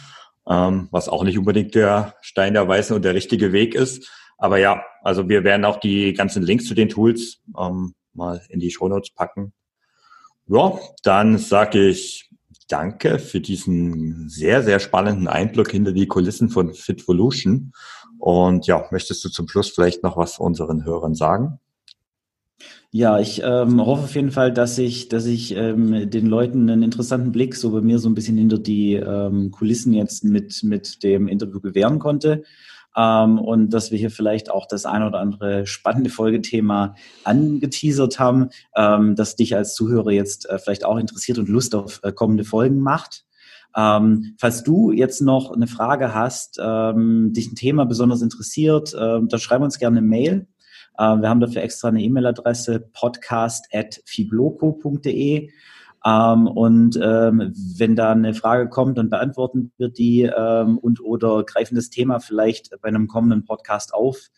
ähm, 0.49 0.89
was 0.91 1.09
auch 1.09 1.25
nicht 1.25 1.39
unbedingt 1.39 1.75
der 1.75 2.15
Stein 2.21 2.55
der 2.55 2.69
Weißen 2.69 2.95
und 2.95 3.05
der 3.05 3.15
richtige 3.15 3.53
Weg 3.53 3.75
ist. 3.75 4.11
Aber 4.39 4.59
ja, 4.59 4.83
also 5.03 5.29
wir 5.29 5.45
werden 5.45 5.65
auch 5.65 5.79
die 5.79 6.13
ganzen 6.13 6.43
Links 6.43 6.67
zu 6.67 6.75
den 6.75 6.89
Tools 6.89 7.41
ähm, 7.59 7.95
mal 8.13 8.43
in 8.49 8.61
die 8.61 8.71
Shownotes 8.71 9.11
packen. 9.11 9.53
Ja, 10.47 10.79
dann 11.03 11.39
sage 11.39 11.89
ich 11.89 12.31
danke 12.69 13.19
für 13.19 13.41
diesen 13.41 14.29
sehr, 14.29 14.63
sehr 14.63 14.81
spannenden 14.81 15.29
Einblick 15.29 15.71
hinter 15.71 15.93
die 15.93 16.07
Kulissen 16.07 16.49
von 16.49 16.75
Fitvolution. 16.75 17.73
Und 18.19 18.67
ja, 18.67 18.87
möchtest 18.91 19.25
du 19.25 19.29
zum 19.29 19.49
Schluss 19.49 19.71
vielleicht 19.71 20.03
noch 20.03 20.17
was 20.17 20.39
unseren 20.39 20.85
Hörern 20.85 21.15
sagen? 21.15 21.59
Ja, 22.90 23.19
ich 23.19 23.43
ähm, 23.45 23.85
hoffe 23.85 24.05
auf 24.05 24.14
jeden 24.14 24.31
Fall, 24.31 24.53
dass 24.53 24.79
ich, 24.79 25.09
dass 25.09 25.27
ich 25.27 25.57
ähm, 25.57 26.09
den 26.11 26.27
Leuten 26.27 26.71
einen 26.71 26.85
interessanten 26.85 27.33
Blick 27.33 27.57
so 27.57 27.73
bei 27.73 27.81
mir 27.81 27.99
so 27.99 28.09
ein 28.09 28.14
bisschen 28.14 28.37
hinter 28.37 28.59
die 28.59 28.95
ähm, 28.95 29.51
Kulissen 29.51 29.93
jetzt 29.93 30.23
mit, 30.23 30.62
mit 30.62 31.03
dem 31.03 31.27
Interview 31.27 31.61
gewähren 31.61 31.99
konnte. 31.99 32.45
Ähm, 32.97 33.38
und 33.38 33.71
dass 33.71 33.90
wir 33.90 33.99
hier 33.99 34.11
vielleicht 34.11 34.51
auch 34.51 34.67
das 34.67 34.87
ein 34.87 35.03
oder 35.03 35.19
andere 35.19 35.67
spannende 35.67 36.11
Folgethema 36.11 36.95
angeteasert 37.25 38.21
haben, 38.21 38.51
ähm, 38.77 39.17
das 39.17 39.35
dich 39.35 39.57
als 39.57 39.75
Zuhörer 39.75 40.12
jetzt 40.12 40.49
äh, 40.49 40.59
vielleicht 40.59 40.85
auch 40.85 40.97
interessiert 40.97 41.38
und 41.38 41.49
Lust 41.49 41.75
auf 41.75 42.01
äh, 42.05 42.12
kommende 42.12 42.45
Folgen 42.45 42.79
macht. 42.79 43.25
Ähm, 43.77 44.37
falls 44.38 44.62
du 44.62 44.93
jetzt 44.93 45.21
noch 45.21 45.51
eine 45.51 45.67
Frage 45.67 46.14
hast, 46.14 46.61
ähm, 46.62 47.33
dich 47.33 47.51
ein 47.51 47.57
Thema 47.57 47.87
besonders 47.87 48.23
interessiert, 48.23 48.95
äh, 48.95 49.19
dann 49.21 49.40
schreib 49.40 49.62
uns 49.62 49.81
gerne 49.81 49.99
eine 49.99 50.07
Mail. 50.07 50.47
Äh, 50.99 51.17
wir 51.17 51.29
haben 51.29 51.41
dafür 51.41 51.63
extra 51.63 51.89
eine 51.89 52.03
E-Mail-Adresse 52.03 52.89
podcast.fibloco.de. 52.93 55.51
Ähm, 56.07 56.47
und 56.47 56.99
ähm, 57.03 57.55
wenn 57.79 57.97
da 57.97 58.13
eine 58.13 58.35
Frage 58.35 58.69
kommt, 58.69 58.99
dann 58.99 59.09
beantworten 59.09 59.73
wir 59.79 59.89
die 59.89 60.23
ähm, 60.23 60.79
und 60.79 61.01
oder 61.01 61.45
greifen 61.45 61.77
das 61.77 61.89
Thema 61.91 62.21
vielleicht 62.21 62.71
bei 62.83 62.89
einem 62.89 63.09
kommenden 63.09 63.45
Podcast 63.45 63.95
auf. 63.95 64.31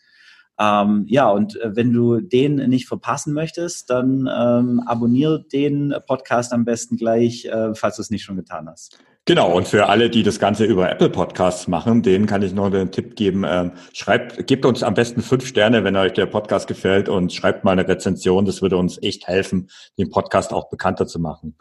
Ähm, 0.59 1.05
ja, 1.07 1.29
und 1.29 1.59
äh, 1.61 1.75
wenn 1.75 1.93
du 1.93 2.19
den 2.19 2.55
nicht 2.55 2.87
verpassen 2.87 3.33
möchtest, 3.33 3.89
dann 3.89 4.29
ähm, 4.33 4.81
abonnier 4.85 5.39
den 5.39 5.93
Podcast 6.07 6.53
am 6.53 6.65
besten 6.65 6.97
gleich, 6.97 7.45
äh, 7.45 7.75
falls 7.75 7.97
du 7.97 8.01
es 8.01 8.09
nicht 8.09 8.23
schon 8.23 8.37
getan 8.37 8.67
hast. 8.67 8.97
Genau, 9.27 9.53
und 9.53 9.67
für 9.67 9.89
alle, 9.89 10.09
die 10.09 10.23
das 10.23 10.39
Ganze 10.39 10.63
über 10.63 10.89
Apple 10.89 11.09
Podcasts 11.09 11.67
machen, 11.67 12.01
denen 12.01 12.27
kann 12.27 12.43
ich 12.43 12.53
noch 12.53 12.69
den 12.69 12.93
Tipp 12.93 13.17
geben, 13.17 13.43
ähm, 13.45 13.73
schreibt, 13.91 14.47
gebt 14.47 14.65
uns 14.65 14.83
am 14.83 14.93
besten 14.93 15.21
fünf 15.21 15.45
Sterne, 15.45 15.83
wenn 15.83 15.97
euch 15.97 16.13
der 16.13 16.27
Podcast 16.27 16.65
gefällt 16.65 17.09
und 17.09 17.33
schreibt 17.33 17.65
mal 17.65 17.73
eine 17.73 17.85
Rezension. 17.85 18.45
Das 18.45 18.61
würde 18.61 18.77
uns 18.77 18.97
echt 19.03 19.27
helfen, 19.27 19.69
den 19.97 20.09
Podcast 20.09 20.53
auch 20.53 20.69
bekannter 20.69 21.07
zu 21.07 21.19
machen. 21.19 21.57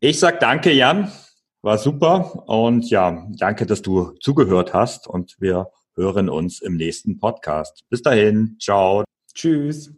Ich 0.00 0.18
sag 0.18 0.40
danke, 0.40 0.72
Jan. 0.72 1.12
War 1.62 1.78
super. 1.78 2.48
Und 2.48 2.90
ja, 2.90 3.28
danke, 3.38 3.64
dass 3.64 3.82
du 3.82 4.14
zugehört 4.18 4.74
hast 4.74 5.06
und 5.06 5.36
wir 5.38 5.68
hören 5.94 6.28
uns 6.28 6.60
im 6.60 6.76
nächsten 6.76 7.20
Podcast. 7.20 7.84
Bis 7.90 8.02
dahin. 8.02 8.56
Ciao. 8.58 9.04
Tschüss. 9.32 9.92